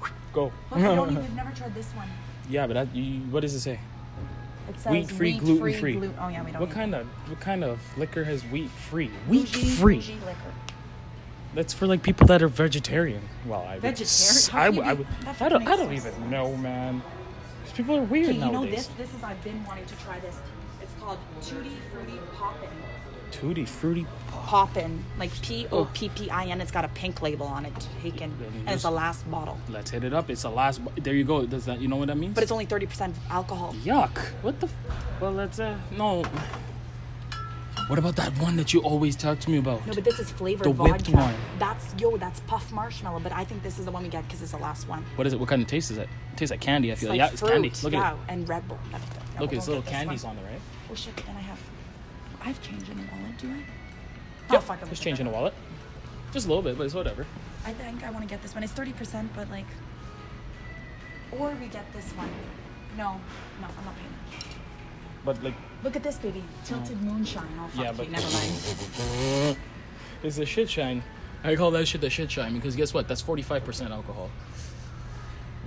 Go. 0.33 0.45
Look, 0.71 0.81
don't 0.81 1.11
even, 1.13 1.23
we've 1.23 1.35
never 1.35 1.51
tried 1.55 1.75
this 1.75 1.91
one. 1.93 2.09
yeah, 2.49 2.67
but 2.67 2.75
that, 2.75 2.97
you, 2.97 3.21
what 3.31 3.41
does 3.41 3.55
it 3.55 3.61
say? 3.61 3.79
It 4.69 4.79
says 4.81 4.93
Wheat-free, 4.93 5.33
wheat-free, 5.35 5.55
gluten-free. 5.55 5.93
Gluten. 5.95 6.15
Oh 6.19 6.29
yeah, 6.29 6.45
we 6.45 6.53
don't. 6.53 6.61
What 6.61 6.71
kind 6.71 6.95
of 6.95 7.07
what 7.29 7.41
kind 7.41 7.63
of 7.65 7.79
liquor 7.99 8.25
has 8.25 8.43
wheat 8.45 8.71
free? 8.71 9.11
Wheat 9.29 9.49
free. 9.49 9.97
bougie 9.97 10.15
liquor. 10.25 10.53
That's 11.55 11.73
for 11.73 11.87
like 11.87 12.03
people 12.03 12.27
that 12.29 12.43
are 12.43 12.49
vegetarian. 12.49 13.23
Well, 13.47 13.63
I 13.63 13.75
would. 13.75 13.83
Vegetarian? 13.83 14.51
I 14.53 14.71
would. 14.71 14.87
I, 14.87 14.93
would, 14.95 15.07
I 15.41 15.49
don't. 15.49 15.69
I 15.69 15.77
don't 15.77 15.93
even 15.93 16.13
sense. 16.13 16.31
know, 16.31 16.57
man. 16.57 17.03
These 17.65 17.73
people 17.73 17.97
are 17.97 18.03
weird 18.03 18.31
Okay, 18.31 18.39
you 18.47 18.53
know 18.53 18.67
this. 18.67 18.87
This 18.99 19.13
is 19.15 19.23
I've 19.23 19.43
been 19.43 19.65
wanting 19.65 19.87
to 19.87 19.95
try 20.05 20.19
this. 20.21 20.37
It's 20.81 20.93
called 21.01 21.19
Tutti 21.43 21.73
Frutti 21.93 22.19
Poppin'. 22.37 22.69
Tutti 23.31 23.65
fruity. 23.65 24.07
Poppin', 24.29 25.05
like 25.19 25.31
P 25.43 25.67
O 25.71 25.85
P 25.87 26.09
P 26.09 26.31
I 26.31 26.47
N. 26.47 26.61
It's 26.61 26.73
got 26.73 26.85
a 26.85 26.89
pink 26.89 27.23
label 27.23 27.47
on 27.47 27.65
it, 27.65 27.73
taken, 28.03 28.33
and 28.67 28.71
it's 28.71 28.83
the 28.83 28.91
last 28.91 29.29
bottle. 29.31 29.59
Let's 29.69 29.91
hit 29.91 30.03
it 30.03 30.13
up. 30.13 30.31
It's 30.31 30.43
the 30.43 30.51
last. 30.51 30.81
There 30.97 31.15
you 31.15 31.25
go. 31.25 31.47
Does 31.47 31.65
that? 31.67 31.81
You 31.81 31.87
know 31.89 31.97
what 31.97 32.09
that 32.09 32.17
means? 32.17 32.35
But 32.35 32.43
it's 32.43 32.53
only 32.53 32.67
thirty 32.67 32.87
percent 32.87 33.15
alcohol. 33.29 33.75
yuck. 33.85 34.17
What 34.43 34.59
the? 34.61 34.67
F- 34.67 35.21
well, 35.21 35.33
let's. 35.33 35.61
Uh, 35.61 35.79
no. 35.97 36.25
What 37.89 37.99
about 37.99 38.15
that 38.17 38.33
one 38.39 38.57
that 38.57 38.73
you 38.73 38.81
always 38.83 39.17
talk 39.17 39.41
to 39.41 39.51
me 39.51 39.59
about? 39.59 39.85
No, 39.87 39.95
but 39.95 40.05
this 40.05 40.21
is 40.21 40.31
flavored 40.31 40.65
The 40.65 40.71
whipped 40.71 41.07
vodka. 41.09 41.17
one. 41.17 41.35
That's 41.59 41.93
yo, 41.99 42.17
that's 42.17 42.39
puff 42.41 42.71
marshmallow. 42.73 43.19
But 43.21 43.33
I 43.33 43.43
think 43.45 43.63
this 43.65 43.79
is 43.81 43.85
the 43.85 43.91
one 43.91 44.05
we 44.05 44.09
get 44.09 44.25
because 44.27 44.43
it's 44.43 44.53
the 44.53 44.59
last 44.59 44.87
one. 44.89 45.05
What 45.17 45.27
is 45.27 45.33
it? 45.33 45.41
What 45.41 45.49
kind 45.49 45.61
of 45.61 45.67
taste 45.69 45.91
is 45.91 45.99
it? 45.99 46.09
It 46.33 46.37
tastes 46.37 46.51
like 46.53 46.61
candy. 46.61 46.91
I 46.91 46.93
It's 46.93 47.01
feel 47.01 47.11
like 47.11 47.19
like, 47.21 47.29
yeah, 47.31 47.33
it's 47.33 47.43
candy. 47.43 47.73
Look 47.83 47.95
at 47.95 48.13
it. 48.15 48.19
and 48.29 48.49
Red 48.49 48.67
Bull. 48.69 48.79
That's 48.93 49.05
good. 49.09 49.23
No, 49.35 49.41
Look, 49.43 49.53
it's 49.53 49.67
little 49.67 49.83
candies 49.83 50.23
one. 50.25 50.37
on 50.37 50.43
there, 50.43 50.53
right? 50.53 50.61
Oh 50.91 50.95
shit! 50.95 51.17
But 51.17 51.27
then 51.27 51.37
I 51.37 51.41
have, 51.41 51.59
I 52.43 52.45
have 52.45 52.63
change 52.63 52.89
in 52.89 52.97
the 52.97 53.03
wallet. 53.13 53.39
Do 53.39 53.49
I? 53.49 53.57
Yeah, 54.53 54.59
Oh, 54.59 54.61
fuck, 54.61 54.79
just 54.81 54.91
gonna 54.91 54.95
change 55.05 55.21
in 55.21 55.27
get 55.27 55.33
the 55.33 55.37
wallet. 55.37 55.55
Just 56.33 56.47
a 56.47 56.49
little 56.49 56.63
bit, 56.63 56.79
but 56.79 56.85
it's 56.85 56.95
whatever. 56.95 57.27
I 57.67 57.73
think 57.73 58.05
I 58.05 58.11
want 58.11 58.23
to 58.23 58.29
get 58.29 58.41
this 58.43 58.55
one. 58.55 58.63
It's 58.63 58.73
thirty 58.73 58.93
percent, 58.93 59.31
but 59.35 59.51
like, 59.51 59.67
or 61.33 61.51
we 61.61 61.67
get 61.67 61.93
this 61.93 62.07
one. 62.13 62.31
No, 62.97 63.21
no, 63.61 63.67
I'm 63.67 63.85
not 63.85 63.95
paying. 63.97 64.15
But 65.25 65.43
like, 65.43 65.55
Look 65.83 65.97
at 65.97 66.03
this, 66.03 66.17
baby. 66.17 66.43
Tilted 66.65 66.99
oh. 67.03 67.05
moonshine. 67.05 67.45
Oh 67.59 67.69
fuck 67.69 67.85
yeah, 67.85 67.91
you, 67.91 67.97
but 67.97 68.11
never 68.11 68.31
mind. 68.31 69.57
it's 70.23 70.39
a 70.39 70.47
shit 70.47 70.69
shine. 70.71 71.03
I 71.43 71.57
call 71.57 71.71
that 71.73 71.87
shit 71.87 72.01
the 72.01 72.11
shit 72.11 72.31
shine 72.31 72.55
because 72.55 72.77
guess 72.77 72.93
what? 72.93 73.09
That's 73.09 73.23
45% 73.23 73.91
alcohol. 73.91 74.31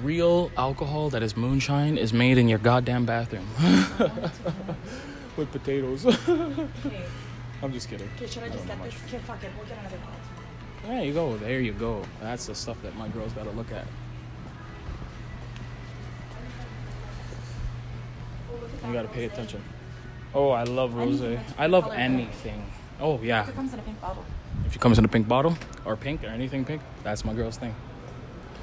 Real 0.01 0.51
alcohol 0.57 1.09
that 1.11 1.23
is 1.23 1.37
moonshine 1.37 1.97
is 1.97 2.13
made 2.13 2.37
in 2.37 2.47
your 2.47 2.59
goddamn 2.59 3.05
bathroom 3.05 3.47
with 5.37 5.51
potatoes. 5.51 6.05
Okay. 6.85 7.05
I'm 7.61 7.71
just 7.71 7.89
kidding. 7.89 8.09
Okay, 8.17 8.27
should 8.27 8.43
I 8.43 8.49
just 8.49 8.67
get 8.67 8.83
this? 8.83 8.93
Okay, 9.07 9.19
fuck 9.19 9.41
it. 9.41 9.49
We'll 9.57 9.65
get 9.65 9.77
another 9.79 9.97
bottle. 9.97 10.19
There 10.85 11.05
you 11.05 11.13
go. 11.13 11.37
There 11.37 11.61
you 11.61 11.71
go. 11.71 12.03
That's 12.19 12.47
the 12.47 12.55
stuff 12.55 12.81
that 12.83 12.93
my 12.97 13.07
girls 13.07 13.31
got 13.31 13.45
to 13.45 13.51
look 13.51 13.71
at. 13.71 13.85
You 18.85 18.93
got 18.93 19.03
to 19.03 19.07
pay 19.09 19.25
attention. 19.25 19.61
Oh, 20.33 20.49
I 20.49 20.63
love 20.63 20.95
rose. 20.95 21.21
I 21.57 21.67
love 21.67 21.91
anything. 21.93 22.65
Oh 22.99 23.19
yeah. 23.21 23.43
If 23.43 23.49
it 23.49 23.55
comes 23.55 23.73
in 23.73 23.79
a 23.79 23.83
pink 23.83 24.01
bottle. 24.01 24.25
If 24.65 24.75
it 24.75 24.81
comes 24.81 24.99
in 24.99 25.05
a 25.05 25.07
pink 25.07 25.27
bottle 25.27 25.57
or 25.85 25.95
pink 25.95 26.23
or 26.23 26.27
anything 26.27 26.63
pink, 26.65 26.81
that's 27.03 27.25
my 27.25 27.33
girl's 27.33 27.57
thing. 27.57 27.75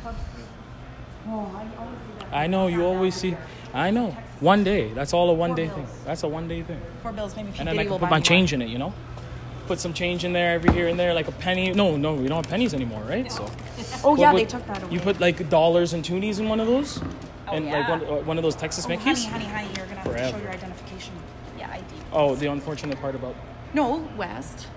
Oh, 0.05 1.53
I 1.55 1.79
always. 1.79 1.99
I 2.33 2.47
know 2.47 2.67
you 2.69 2.85
always 2.85 3.15
see. 3.15 3.37
I 3.75 3.91
know. 3.91 4.17
One 4.41 4.65
day. 4.65 4.93
That's 4.93 5.13
all 5.13 5.29
a 5.31 5.35
one 5.35 5.55
day 5.55 5.69
thing. 5.69 5.87
That's 6.05 6.23
a 6.23 6.29
one 6.29 6.49
day 6.49 6.63
thing. 6.63 6.81
Four 7.03 7.13
bills, 7.13 7.37
maybe. 7.37 7.51
And 7.59 7.69
then 7.69 7.79
I 7.79 7.85
can 7.85 7.99
put 7.99 8.11
my 8.11 8.21
change 8.21 8.53
in 8.53 8.63
it. 8.63 8.69
You 8.69 8.79
know. 8.79 8.93
Put 9.67 9.79
some 9.79 9.93
change 9.93 10.25
in 10.25 10.33
there 10.33 10.55
every 10.55 10.73
here 10.73 10.89
and 10.89 10.99
there, 10.99 11.15
like 11.15 11.29
a 11.29 11.33
penny. 11.33 11.71
No, 11.73 11.97
no, 11.97 12.15
we 12.15 12.27
don't 12.27 12.45
have 12.45 12.51
pennies 12.51 12.75
anymore, 12.75 13.03
right? 13.03 13.31
So. 13.31 13.49
Oh 14.03 14.17
yeah, 14.17 14.33
they 14.33 14.45
took 14.47 14.67
that 14.67 14.83
away. 14.83 14.93
You 14.95 15.01
put 15.01 15.21
like 15.21 15.49
dollars 15.51 15.93
and 15.93 16.03
toonies 16.03 16.41
in 16.41 16.49
one 16.49 16.59
of 16.59 16.67
those, 16.67 17.01
Oh, 17.51 17.53
and 17.53 17.67
like 17.67 17.89
one, 17.89 18.03
uh, 18.03 18.23
one 18.25 18.39
of 18.39 18.43
those 18.43 18.55
Texas 18.57 18.87
oh, 18.87 18.91
Mickeys. 18.91 19.27
honey, 19.27 19.45
honey, 19.45 19.45
honey, 19.45 19.69
you're 19.77 19.87
gonna 19.87 20.00
Forever. 20.21 20.39
show 20.39 20.43
your 20.45 20.53
identification. 20.53 21.13
Yeah, 21.59 21.71
I 21.71 21.79
do. 21.79 21.97
Oh, 22.13 22.35
the 22.35 22.47
unfortunate 22.47 23.01
part 23.01 23.15
about 23.15 23.35
No, 23.75 24.09
West. 24.17 24.69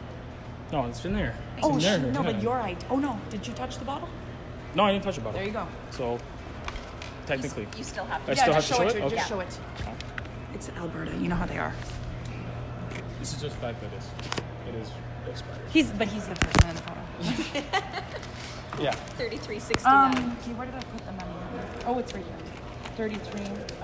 no, 0.72 0.86
it's 0.86 1.04
in 1.06 1.14
there. 1.14 1.36
It's 1.58 1.66
Oh 1.66 1.74
in 1.76 1.80
shit, 1.80 2.02
there. 2.02 2.12
no, 2.12 2.22
yeah. 2.24 2.32
but 2.32 2.42
your 2.42 2.60
ID. 2.60 2.86
Oh 2.90 2.98
no, 2.98 3.20
did 3.30 3.46
you 3.48 3.54
touch 3.54 3.78
the 3.78 3.86
bottle? 3.86 4.10
No, 4.76 4.84
I 4.84 4.92
didn't 4.92 5.04
touch 5.04 5.16
the 5.16 5.22
bottle. 5.22 5.38
There 5.40 5.46
you 5.48 5.54
go. 5.54 5.68
So, 5.92 6.18
technically, 7.26 7.68
You 7.78 7.84
still 7.84 8.06
have 8.06 8.22
I 8.24 8.26
to. 8.34 8.36
still 8.36 8.48
yeah, 8.50 8.54
have 8.56 8.64
just 8.66 8.68
to 8.68 8.74
show 8.74 8.80
show 8.80 8.88
it. 8.88 8.90
it? 8.90 9.10
to- 9.10 9.16
Just 9.16 9.32
Okay. 9.32 9.36
show 9.36 9.40
it. 9.40 9.60
It's 10.54 10.70
Alberta. 10.78 11.12
You 11.18 11.28
know 11.30 11.36
how 11.36 11.46
they 11.46 11.58
are. 11.60 11.74
this 13.20 13.34
is 13.34 13.42
just 13.42 13.56
the 13.56 13.62
fact 13.62 13.80
that 13.82 13.90
it's 13.94 14.08
it 14.68 14.76
is 14.76 14.90
expired. 15.30 15.60
He's, 15.72 15.90
but 15.92 16.08
he's 16.08 16.26
the 16.28 16.36
person 16.36 16.70
in 16.70 16.76
the 16.76 16.82
photo. 16.82 17.00
Yeah. 18.82 18.92
3369. 19.18 20.18
Um, 20.18 20.38
okay, 20.42 20.54
where 20.54 20.66
did 20.66 20.74
I 20.74 20.80
put 20.80 21.06
the 21.06 21.12
money? 21.12 21.32
Oh, 21.86 22.00
it's 22.00 22.12
right 22.14 22.24
here. 22.26 22.34
Thirty-three. 22.98 23.42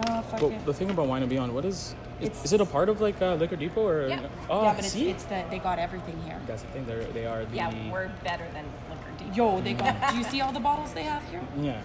Oh, 0.08 0.22
fuck 0.22 0.40
But 0.40 0.52
it. 0.52 0.66
the 0.66 0.74
thing 0.74 0.90
about 0.92 1.08
Wine 1.08 1.22
and 1.24 1.30
Beyond, 1.30 1.54
what 1.54 1.66
is? 1.66 1.96
Is, 2.20 2.28
It's- 2.28 2.46
is 2.46 2.54
it 2.54 2.62
a 2.62 2.66
part 2.66 2.90
of 2.90 3.02
like 3.02 3.20
uh, 3.22 3.36
Liquor 3.36 3.56
Depot 3.56 3.86
or? 3.88 4.08
Yeah. 4.08 4.22
Oh, 4.50 4.64
yeah, 4.64 4.74
but 4.76 4.84
it's, 4.84 4.94
see. 4.94 5.10
it's 5.10 5.24
that 5.26 5.50
they 5.50 5.58
got 5.60 5.80
everything 5.80 6.22
here. 6.24 6.40
That's 6.46 6.62
the 6.62 6.68
thing. 6.70 6.86
They're, 6.86 7.04
they 7.06 7.26
are 7.26 7.46
the. 7.46 7.56
yeah, 7.56 7.92
we're 7.92 8.10
better 8.24 8.46
than 8.54 8.66
Liquor 8.90 9.12
Depot. 9.18 9.36
Yo, 9.36 9.62
they 9.62 9.74
got. 9.74 10.12
do 10.12 10.18
you 10.18 10.24
see 10.26 10.42
all 10.42 10.52
the 10.52 10.60
bottles 10.60 10.94
they 10.94 11.04
have 11.04 11.24
here? 11.30 11.42
Yeah. 11.60 11.82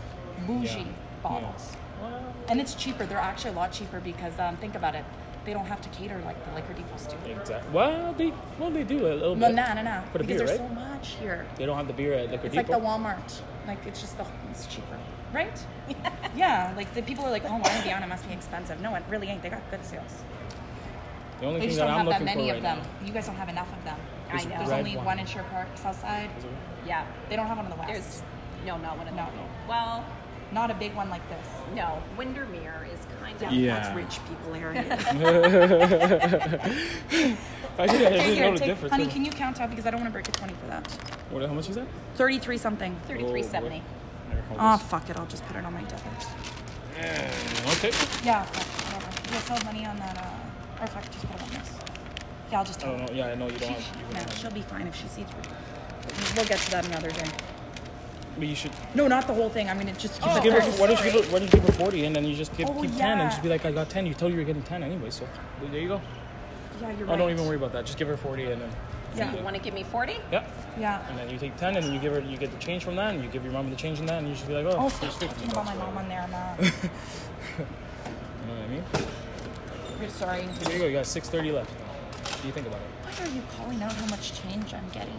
Bougie 0.47 0.81
Yeah. 0.81 0.85
bottles. 1.23 1.73
Well, 2.03 2.35
And 2.49 2.61
it's 2.61 2.75
cheaper. 2.75 3.07
They're 3.07 3.19
actually 3.19 3.53
a 3.53 3.55
lot 3.55 3.73
cheaper 3.73 4.01
because 4.01 4.39
um, 4.39 4.57
think 4.59 4.75
about 4.75 4.95
it. 4.95 5.05
They 5.47 5.53
don't 5.53 5.67
have 5.67 5.81
to 5.83 5.89
cater 5.91 6.21
like 6.25 6.43
the 6.49 6.55
liquor 6.55 6.73
depots 6.73 7.07
do. 7.07 7.17
exactly. 7.31 7.71
Well, 7.73 8.15
they 8.15 8.33
well 8.59 8.71
they 8.71 8.83
do 8.83 9.07
a 9.07 9.13
little 9.15 9.37
No, 9.37 9.49
bit. 9.49 9.55
nah, 9.57 9.75
nah, 9.75 9.83
nah. 9.83 10.01
For 10.11 10.19
the 10.19 10.25
Because 10.25 10.39
beer, 10.41 10.47
there's 10.47 10.59
right? 10.61 10.69
so 10.69 10.75
much 10.75 11.09
here. 11.21 11.47
They 11.57 11.67
don't 11.67 11.77
have 11.77 11.87
the 11.87 11.93
beer 11.93 12.15
at 12.15 12.31
Liquor 12.31 12.49
Depot. 12.49 12.61
It's 12.61 12.69
like 12.71 12.79
the 12.81 12.85
Walmart. 12.87 13.41
Like 13.67 13.87
it's 13.87 14.01
just 14.01 14.17
the 14.19 14.27
it's 14.51 14.67
cheaper, 14.67 14.97
right? 15.35 15.59
yeah. 16.37 16.73
Like 16.77 16.93
the 16.95 17.03
people 17.03 17.25
are 17.25 17.31
like, 17.31 17.45
oh, 17.45 17.57
wine 17.59 17.83
Beyond 17.83 18.05
it 18.05 18.09
must 18.09 18.27
be 18.27 18.35
expensive. 18.35 18.81
No, 18.81 18.95
it 18.95 19.03
really 19.09 19.29
ain't. 19.29 19.43
They 19.43 19.51
got 19.51 19.69
good 19.71 19.85
sales. 19.85 20.23
The 21.41 21.47
only 21.47 21.61
They 21.61 21.67
thing 21.67 21.69
just 21.71 21.81
that 21.81 21.87
don't 21.87 21.95
I'm 22.01 22.07
have 22.07 22.07
that 22.07 22.13
looking 22.23 22.27
many 22.27 22.51
for 22.51 22.57
of 22.57 22.63
right 22.65 22.77
them. 22.77 22.79
now. 23.01 23.07
You 23.07 23.13
guys 23.13 23.27
don't 23.27 23.37
have 23.37 23.49
enough 23.49 23.73
of 23.73 23.85
them. 23.85 23.99
I 24.31 24.45
know. 24.45 24.57
There's 24.59 24.71
only 24.71 24.97
wine. 24.97 25.05
one 25.05 25.19
in 25.19 25.27
Sherwood 25.27 25.51
Park, 25.51 25.69
South 25.75 26.01
Side. 26.01 26.31
Is 26.39 26.45
it- 26.45 26.51
Yeah. 26.87 27.05
They 27.29 27.37
don't 27.37 27.47
have 27.47 27.57
one 27.57 27.67
in 27.67 27.71
the 27.73 27.77
west. 27.77 27.93
There's 27.93 28.23
no, 28.65 28.77
not 28.79 28.97
one 28.97 29.09
of 29.09 29.15
No. 29.15 29.27
them. 29.27 29.35
Well, 29.69 30.05
Not 30.53 30.71
a 30.71 30.75
big 30.75 30.95
one 30.95 31.11
like 31.11 31.29
this. 31.29 31.47
no. 31.75 32.01
Windermere 32.17 32.87
is 32.93 33.01
kind 33.21 33.43
of. 33.43 33.53
Yeah. 33.53 33.81
That's 33.81 33.97
rich 33.97 34.21
people 34.29 34.55
area. 34.55 34.85
I 37.77 37.87
didn't, 37.87 37.87
I 37.87 37.87
didn't 37.87 38.35
Here, 38.35 38.45
know 38.47 38.53
the 38.53 38.59
take- 38.59 38.69
difference. 38.69 38.93
honey, 38.93 39.07
can 39.09 39.25
you 39.25 39.33
count 39.33 39.61
out 39.61 39.69
because 39.71 39.85
I 39.87 39.91
don't 39.91 40.01
want 40.01 40.11
to 40.11 40.13
break 40.13 40.29
a 40.29 40.33
twenty 40.33 40.55
for 40.55 40.67
that. 40.69 40.87
What, 41.31 41.43
how 41.45 41.53
much 41.55 41.69
is 41.69 41.75
that? 41.75 41.89
Thirty-three 42.15 42.57
something. 42.59 42.95
3370. 43.09 43.75
Here, 43.77 43.83
hold 43.83 44.04
Oh 44.59 44.77
this. 44.77 44.87
fuck 44.87 45.09
it! 45.11 45.17
I'll 45.17 45.27
just 45.27 45.45
put 45.47 45.57
it 45.57 45.65
on 45.65 45.73
my 45.73 45.83
debit. 45.83 46.03
Okay. 46.97 47.91
Yeah, 48.25 48.43
fuck, 48.45 48.95
whatever. 48.95 49.33
You'll 49.33 49.41
sell 49.43 49.65
money 49.65 49.85
on 49.87 49.97
that. 49.99 50.17
Uh, 50.19 50.83
or 50.83 50.87
fuck, 50.87 51.05
just 51.11 51.27
put 51.27 51.37
it 51.37 51.43
on 51.43 51.49
this. 51.51 51.71
Yeah, 52.51 52.59
I'll 52.59 52.65
just 52.65 52.81
tell 52.81 52.91
don't 52.93 53.01
her. 53.01 53.07
know. 53.09 53.13
Yeah, 53.13 53.27
I 53.29 53.35
know 53.35 53.47
you 53.47 53.59
don't. 53.59 53.61
She, 53.61 53.75
Have, 53.75 53.97
you 53.97 54.03
no, 54.03 54.09
wouldn't 54.09 54.31
have- 54.31 54.39
she'll 54.39 54.51
be 54.53 54.63
fine 54.63 54.87
if 54.87 54.95
she 54.95 55.09
sees 55.09 55.27
through. 55.27 56.37
We'll 56.37 56.47
get 56.47 56.59
to 56.59 56.71
that 56.73 56.87
another 56.87 57.11
day. 57.11 57.29
But 58.39 58.49
you 58.49 58.55
should. 58.55 58.73
No, 58.95 59.07
not 59.09 59.27
the 59.27 59.35
whole 59.35 59.49
thing. 59.49 59.69
I'm 59.69 59.79
gonna 59.79 59.93
just 59.93 60.15
keep 60.21 60.25
Just 60.25 60.43
give 60.43 60.53
her, 60.55 60.61
there. 60.61 60.71
why 60.73 60.87
don't 60.89 61.05
you 61.05 61.11
give 61.13 61.25
her, 61.25 61.33
why 61.33 61.39
don't 61.39 61.53
you 61.55 61.61
give 61.61 61.65
her 61.67 61.73
40 61.73 62.05
and 62.05 62.17
then 62.17 62.25
you 62.25 62.35
just 62.35 62.57
give, 62.57 62.69
Oh, 62.69 62.81
keep 62.81 62.91
10 62.91 62.99
yeah. 62.99 63.21
and 63.23 63.31
just 63.31 63.43
be 63.43 63.49
like, 63.49 63.65
I 63.65 63.71
got 63.73 63.89
10. 63.91 64.07
You 64.07 64.15
told 64.15 64.33
you 64.33 64.39
were 64.39 64.45
getting 64.45 64.63
10 64.63 64.83
anyway, 64.83 65.11
so 65.11 65.27
there 65.71 65.81
you 65.81 65.89
go. 65.89 66.01
Yeah, 66.81 66.91
you're 66.99 67.07
Oh, 67.07 67.11
right. 67.11 67.19
don't 67.19 67.31
even 67.31 67.47
worry 67.47 67.57
about 67.57 67.73
that. 67.73 67.87
Just 67.87 67.97
give 67.99 68.09
her 68.09 68.17
40 68.17 68.51
and 68.51 68.63
then, 68.63 68.71
So 69.15 69.21
Yeah. 69.21 69.35
you 69.37 69.43
want 69.45 69.57
to 69.57 69.63
give 69.63 69.75
me 69.75 69.83
40? 69.85 70.17
yeah. 70.33 70.45
Yeah. 70.79 71.09
And 71.09 71.19
then 71.19 71.31
you 71.31 71.39
take 71.39 71.57
10 71.57 71.77
and 71.77 71.85
then 71.87 71.93
you 71.95 72.01
give 72.01 72.13
her, 72.13 72.21
you 72.21 72.37
get 72.37 72.51
the 72.51 72.59
change 72.59 72.83
from 72.85 72.97
that 72.97 73.15
and 73.15 73.23
you 73.23 73.31
give 73.31 73.45
your 73.45 73.53
mom 73.53 73.71
the 73.71 73.77
change 73.77 74.01
in 74.01 74.07
that 74.07 74.19
and 74.19 74.29
you 74.29 74.35
should 74.35 74.49
be 74.49 74.55
like, 74.55 74.67
oh, 74.67 74.77
Oh, 74.79 74.89
here's 74.89 75.15
stop 75.15 75.31
50 75.31 75.47
talking 75.49 75.51
about 75.53 75.65
my 75.67 75.75
bucks, 75.75 75.87
mom 75.87 75.99
on 75.99 76.09
there, 76.09 76.27
Matt. 76.29 76.61
You 78.47 78.53
know 78.53 78.61
what 78.61 78.65
I 78.65 78.69
mean? 78.69 78.85
We're 80.01 80.09
sorry. 80.11 80.43
There 80.61 80.73
you 80.75 80.79
go. 80.81 80.87
You 80.87 80.93
got 80.93 81.07
630 81.07 81.53
left. 81.57 81.71
What 81.71 82.41
do 82.43 82.47
you 82.49 82.53
think 82.53 82.67
about 82.67 82.81
it? 82.81 82.87
Why 83.05 83.25
are 83.27 83.31
you 83.35 83.43
calling 83.57 83.83
out 83.83 83.93
how 83.93 84.07
much 84.07 84.33
change 84.43 84.75
I'm 84.75 84.89
getting? 84.91 85.15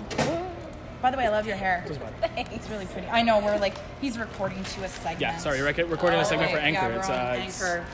By 1.01 1.09
the 1.11 1.17
way, 1.17 1.25
I 1.25 1.29
love 1.29 1.47
your 1.47 1.55
hair. 1.55 1.83
Doesn't. 1.87 2.03
It's 2.53 2.69
really 2.69 2.85
pretty. 2.85 3.07
I 3.07 3.21
know 3.23 3.39
we're 3.39 3.57
like 3.57 3.75
he's 4.01 4.17
recording 4.19 4.63
to 4.63 4.83
a 4.83 4.87
segment. 4.89 5.21
Yeah, 5.21 5.37
sorry, 5.37 5.61
rec- 5.61 5.77
recording 5.77 6.19
a 6.19 6.25
segment 6.25 6.51
for 6.51 6.57
Anchor. 6.57 6.81
Yeah, 6.81 6.87
we're 6.89 6.99
it's, 6.99 7.09
uh, 7.09 7.35
it's, 7.47 7.61
Anchor. 7.61 7.85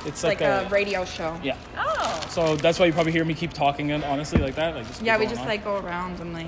it's 0.00 0.06
It's 0.06 0.24
like, 0.24 0.40
like, 0.40 0.48
a, 0.48 0.66
a 0.66 0.68
radio 0.70 1.04
show. 1.04 1.38
yeah. 1.42 1.56
Oh. 1.76 1.89
So 2.30 2.56
that's 2.56 2.78
why 2.78 2.86
you 2.86 2.92
probably 2.92 3.12
hear 3.12 3.24
me 3.24 3.34
keep 3.34 3.52
talking 3.52 3.90
and 3.90 4.04
honestly 4.04 4.40
like 4.40 4.54
that. 4.54 4.74
Like 4.76 4.86
just 4.86 5.02
Yeah, 5.02 5.18
we 5.18 5.26
just 5.26 5.40
on. 5.42 5.48
like 5.48 5.64
go 5.64 5.76
around 5.78 6.20
and 6.20 6.32
like 6.32 6.46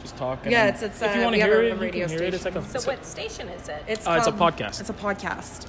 just 0.00 0.16
talk. 0.16 0.40
And 0.42 0.50
Yeah, 0.52 0.66
it's- 0.66 0.82
it's, 0.82 1.00
if 1.00 1.14
you 1.14 1.20
uh, 1.20 1.24
want 1.24 1.36
to 1.36 1.40
have 1.42 1.50
hear 1.50 1.60
a- 1.62 1.66
it, 1.66 1.74
you 1.74 1.80
radio 1.80 2.06
can 2.08 2.18
hear 2.18 2.26
it. 2.28 2.34
It's 2.34 2.44
like 2.44 2.56
a 2.56 2.64
So 2.64 2.80
what 2.90 3.04
station 3.06 3.48
is 3.48 3.68
it? 3.68 3.84
it's 3.86 4.06
Uh, 4.06 4.12
it's 4.18 4.26
a 4.26 4.32
podcast. 4.32 4.80
It's 4.80 4.90
a 4.90 4.92
podcast. 4.94 5.62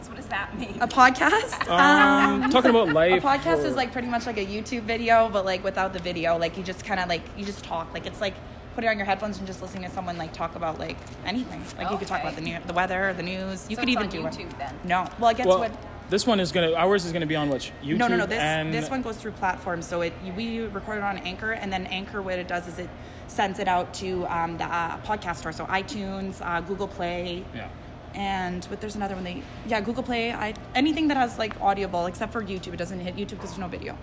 So 0.00 0.08
what 0.10 0.16
does 0.16 0.26
that 0.28 0.58
mean? 0.58 0.76
A 0.80 0.88
podcast? 0.88 1.68
um, 1.68 2.50
talking 2.50 2.70
about 2.70 2.88
life. 2.88 3.22
a 3.22 3.26
life. 3.26 3.42
podcast 3.42 3.62
or- 3.62 3.66
is 3.66 3.76
like 3.76 3.92
pretty 3.92 4.08
much 4.08 4.24
like 4.26 4.38
a 4.38 4.46
YouTube 4.46 4.82
video, 4.82 5.28
but 5.30 5.44
like 5.44 5.62
without 5.62 5.92
the 5.92 5.98
video. 5.98 6.38
Like 6.38 6.56
you 6.56 6.62
just 6.62 6.84
kind 6.86 6.98
of 6.98 7.08
like 7.08 7.22
you 7.36 7.44
just 7.44 7.62
talk. 7.64 7.92
Like 7.92 8.06
it's 8.06 8.20
like 8.22 8.34
put 8.74 8.82
it 8.84 8.86
on 8.88 8.96
your 8.96 9.06
headphones 9.06 9.36
and 9.38 9.46
just 9.46 9.60
listening 9.60 9.84
to 9.84 9.90
someone 9.90 10.16
like 10.16 10.32
talk 10.32 10.54
about 10.56 10.78
like 10.78 10.96
anything. 11.26 11.62
Like 11.76 11.90
you 11.90 11.98
could 11.98 12.08
talk 12.08 12.22
about 12.22 12.34
the 12.34 12.40
new, 12.42 12.56
the 12.66 12.72
weather, 12.72 13.12
the 13.14 13.22
news. 13.22 13.66
You 13.68 13.76
So 13.76 13.82
could 13.82 13.88
it's 13.90 14.00
even 14.00 14.04
on 14.04 14.08
do 14.08 14.22
YouTube 14.22 14.50
it. 14.52 14.58
then? 14.58 14.74
No, 14.84 15.06
well, 15.18 15.30
it 15.30 15.36
gets 15.36 15.46
well, 15.48 15.58
what. 15.58 15.72
This 16.08 16.26
one 16.26 16.40
is 16.40 16.52
gonna 16.52 16.72
ours 16.72 17.04
is 17.04 17.12
gonna 17.12 17.26
be 17.26 17.36
on 17.36 17.48
which 17.50 17.72
YouTube. 17.82 17.98
No, 17.98 18.08
no, 18.08 18.16
no. 18.16 18.26
This 18.26 18.40
and 18.40 18.72
this 18.72 18.88
one 18.90 19.02
goes 19.02 19.16
through 19.16 19.32
platforms. 19.32 19.86
So 19.86 20.02
it 20.02 20.12
we 20.36 20.60
record 20.60 20.98
it 20.98 21.04
on 21.04 21.18
Anchor, 21.18 21.52
and 21.52 21.72
then 21.72 21.86
Anchor, 21.86 22.22
what 22.22 22.38
it 22.38 22.48
does 22.48 22.66
is 22.68 22.78
it 22.78 22.88
sends 23.28 23.58
it 23.58 23.68
out 23.68 23.92
to 23.94 24.24
um, 24.26 24.56
the 24.58 24.64
uh, 24.64 24.98
podcast 25.02 25.36
store. 25.36 25.52
So 25.52 25.64
iTunes, 25.66 26.40
uh, 26.44 26.60
Google 26.60 26.88
Play, 26.88 27.44
Yeah. 27.54 27.68
and 28.14 28.66
but 28.70 28.80
there's 28.80 28.94
another 28.96 29.14
one. 29.14 29.24
They 29.24 29.42
yeah, 29.66 29.80
Google 29.80 30.02
Play. 30.02 30.32
I 30.32 30.54
anything 30.74 31.08
that 31.08 31.16
has 31.16 31.38
like 31.38 31.60
audible, 31.60 32.06
except 32.06 32.32
for 32.32 32.42
YouTube, 32.42 32.72
it 32.74 32.76
doesn't 32.76 33.00
hit 33.00 33.16
YouTube 33.16 33.30
because 33.30 33.50
there's 33.50 33.58
no 33.58 33.68
video. 33.68 33.96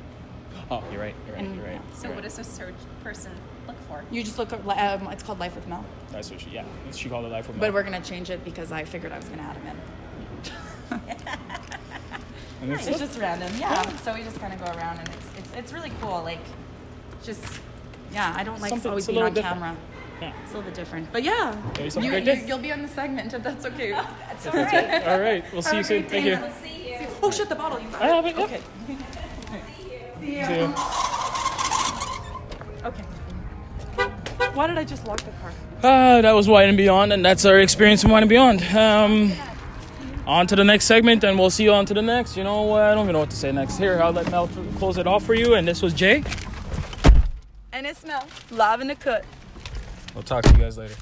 Oh, 0.71 0.83
you're 0.91 1.01
right. 1.01 1.15
You're 1.27 1.35
right. 1.35 1.45
And- 1.45 1.55
You're 1.55 1.65
right. 1.65 1.81
So 1.93 2.03
you're 2.07 2.15
what 2.15 2.23
right. 2.23 2.35
does 2.35 2.39
a 2.39 2.43
search 2.43 2.75
person 3.03 3.31
look 3.67 3.75
for? 3.87 4.03
You 4.11 4.23
just 4.23 4.37
look 4.39 4.53
at 4.53 4.59
um, 5.01 5.07
it's 5.11 5.21
called 5.23 5.39
Life 5.39 5.55
with 5.55 5.67
Mel, 5.67 5.83
That's 6.11 6.31
what 6.31 6.39
she. 6.41 6.49
Yeah, 6.51 6.63
she 6.91 7.09
called 7.09 7.25
it 7.25 7.29
life 7.29 7.47
with 7.47 7.57
Mel. 7.57 7.67
but 7.67 7.73
we're 7.73 7.83
gonna 7.83 8.01
change 8.01 8.29
it 8.29 8.43
because 8.45 8.71
I 8.71 8.83
figured 8.83 9.11
I 9.11 9.17
was 9.17 9.25
gonna 9.29 9.41
add 9.41 9.57
him 9.57 9.67
in. 9.67 9.77
And 12.63 12.71
there's 12.71 12.87
It's 12.87 12.99
just 12.99 13.19
random, 13.19 13.51
yeah. 13.59 13.81
So 13.97 14.13
we 14.13 14.23
just 14.23 14.39
kind 14.39 14.53
of 14.53 14.59
go 14.59 14.71
around, 14.79 14.97
and 14.99 15.09
it's 15.09 15.27
it's 15.37 15.49
it's 15.57 15.73
really 15.73 15.91
cool. 16.01 16.23
Like, 16.23 16.39
just 17.23 17.43
yeah, 18.13 18.33
I 18.37 18.43
don't 18.45 18.61
like 18.61 18.69
Something- 18.69 18.89
always 18.89 19.05
being 19.07 19.21
on 19.21 19.33
different. 19.33 19.59
camera. 19.59 19.75
yeah. 20.21 20.31
It's 20.43 20.51
a 20.53 20.55
little 20.55 20.69
bit 20.71 20.73
different, 20.75 21.11
but 21.11 21.23
yeah, 21.23 21.53
Okay, 21.71 21.89
so 21.89 21.99
You, 21.99 22.13
you, 22.13 22.33
you'll 22.47 22.57
be 22.59 22.71
on 22.71 22.81
the 22.81 22.87
segment 22.87 23.33
if 23.33 23.43
that's 23.43 23.65
okay. 23.65 23.91
That's 24.29 24.47
all 24.47 24.53
right. 24.53 25.07
All 25.07 25.19
right. 25.19 25.43
We'll 25.51 25.61
see 25.61 25.77
you 25.77 25.83
soon. 25.83 26.03
Thank 26.05 26.25
you. 26.25 26.37
We'll 26.39 26.51
see 26.53 26.89
you. 26.91 27.07
Oh 27.21 27.31
shit, 27.31 27.49
the 27.49 27.55
bottle 27.55 27.79
you 27.81 27.89
got. 27.89 28.01
I 28.01 28.07
have 28.07 28.25
it, 28.25 28.35
yeah. 28.37 28.43
Okay. 28.45 28.61
See 30.21 30.37
you. 30.39 30.73
Okay. 32.85 33.03
Why 34.53 34.67
did 34.67 34.77
I 34.77 34.83
just 34.85 35.05
lock 35.07 35.17
the 35.19 35.31
car? 35.41 35.51
Uh, 35.81 36.21
that 36.21 36.31
was 36.31 36.47
Wine 36.47 36.69
and 36.69 36.77
Beyond, 36.77 37.11
and 37.11 37.25
that's 37.25 37.43
our 37.45 37.59
experience 37.59 38.03
in 38.05 38.09
Wine 38.11 38.23
and 38.23 38.29
Beyond. 38.29 38.61
Um, 38.75 39.33
on 40.25 40.47
to 40.47 40.55
the 40.55 40.63
next 40.63 40.85
segment 40.85 41.23
and 41.23 41.37
we'll 41.37 41.49
see 41.49 41.63
you 41.63 41.73
on 41.73 41.85
to 41.85 41.93
the 41.93 42.01
next. 42.01 42.37
You 42.37 42.43
know, 42.43 42.73
I 42.73 42.93
don't 42.93 43.03
even 43.03 43.13
know 43.13 43.19
what 43.19 43.29
to 43.31 43.35
say 43.35 43.51
next. 43.51 43.77
Here, 43.77 44.01
I'll 44.01 44.11
let 44.11 44.29
Mel 44.31 44.47
close 44.77 44.97
it 44.97 45.07
off 45.07 45.23
for 45.23 45.33
you. 45.33 45.55
And 45.55 45.67
this 45.67 45.81
was 45.81 45.93
Jay. 45.93 46.23
And 47.71 47.85
it's 47.85 48.05
Mel, 48.05 48.27
live 48.51 48.81
in 48.81 48.87
the 48.87 48.95
cut. 48.95 49.25
We'll 50.13 50.23
talk 50.23 50.43
to 50.43 50.51
you 50.51 50.59
guys 50.59 50.77
later. 50.77 50.95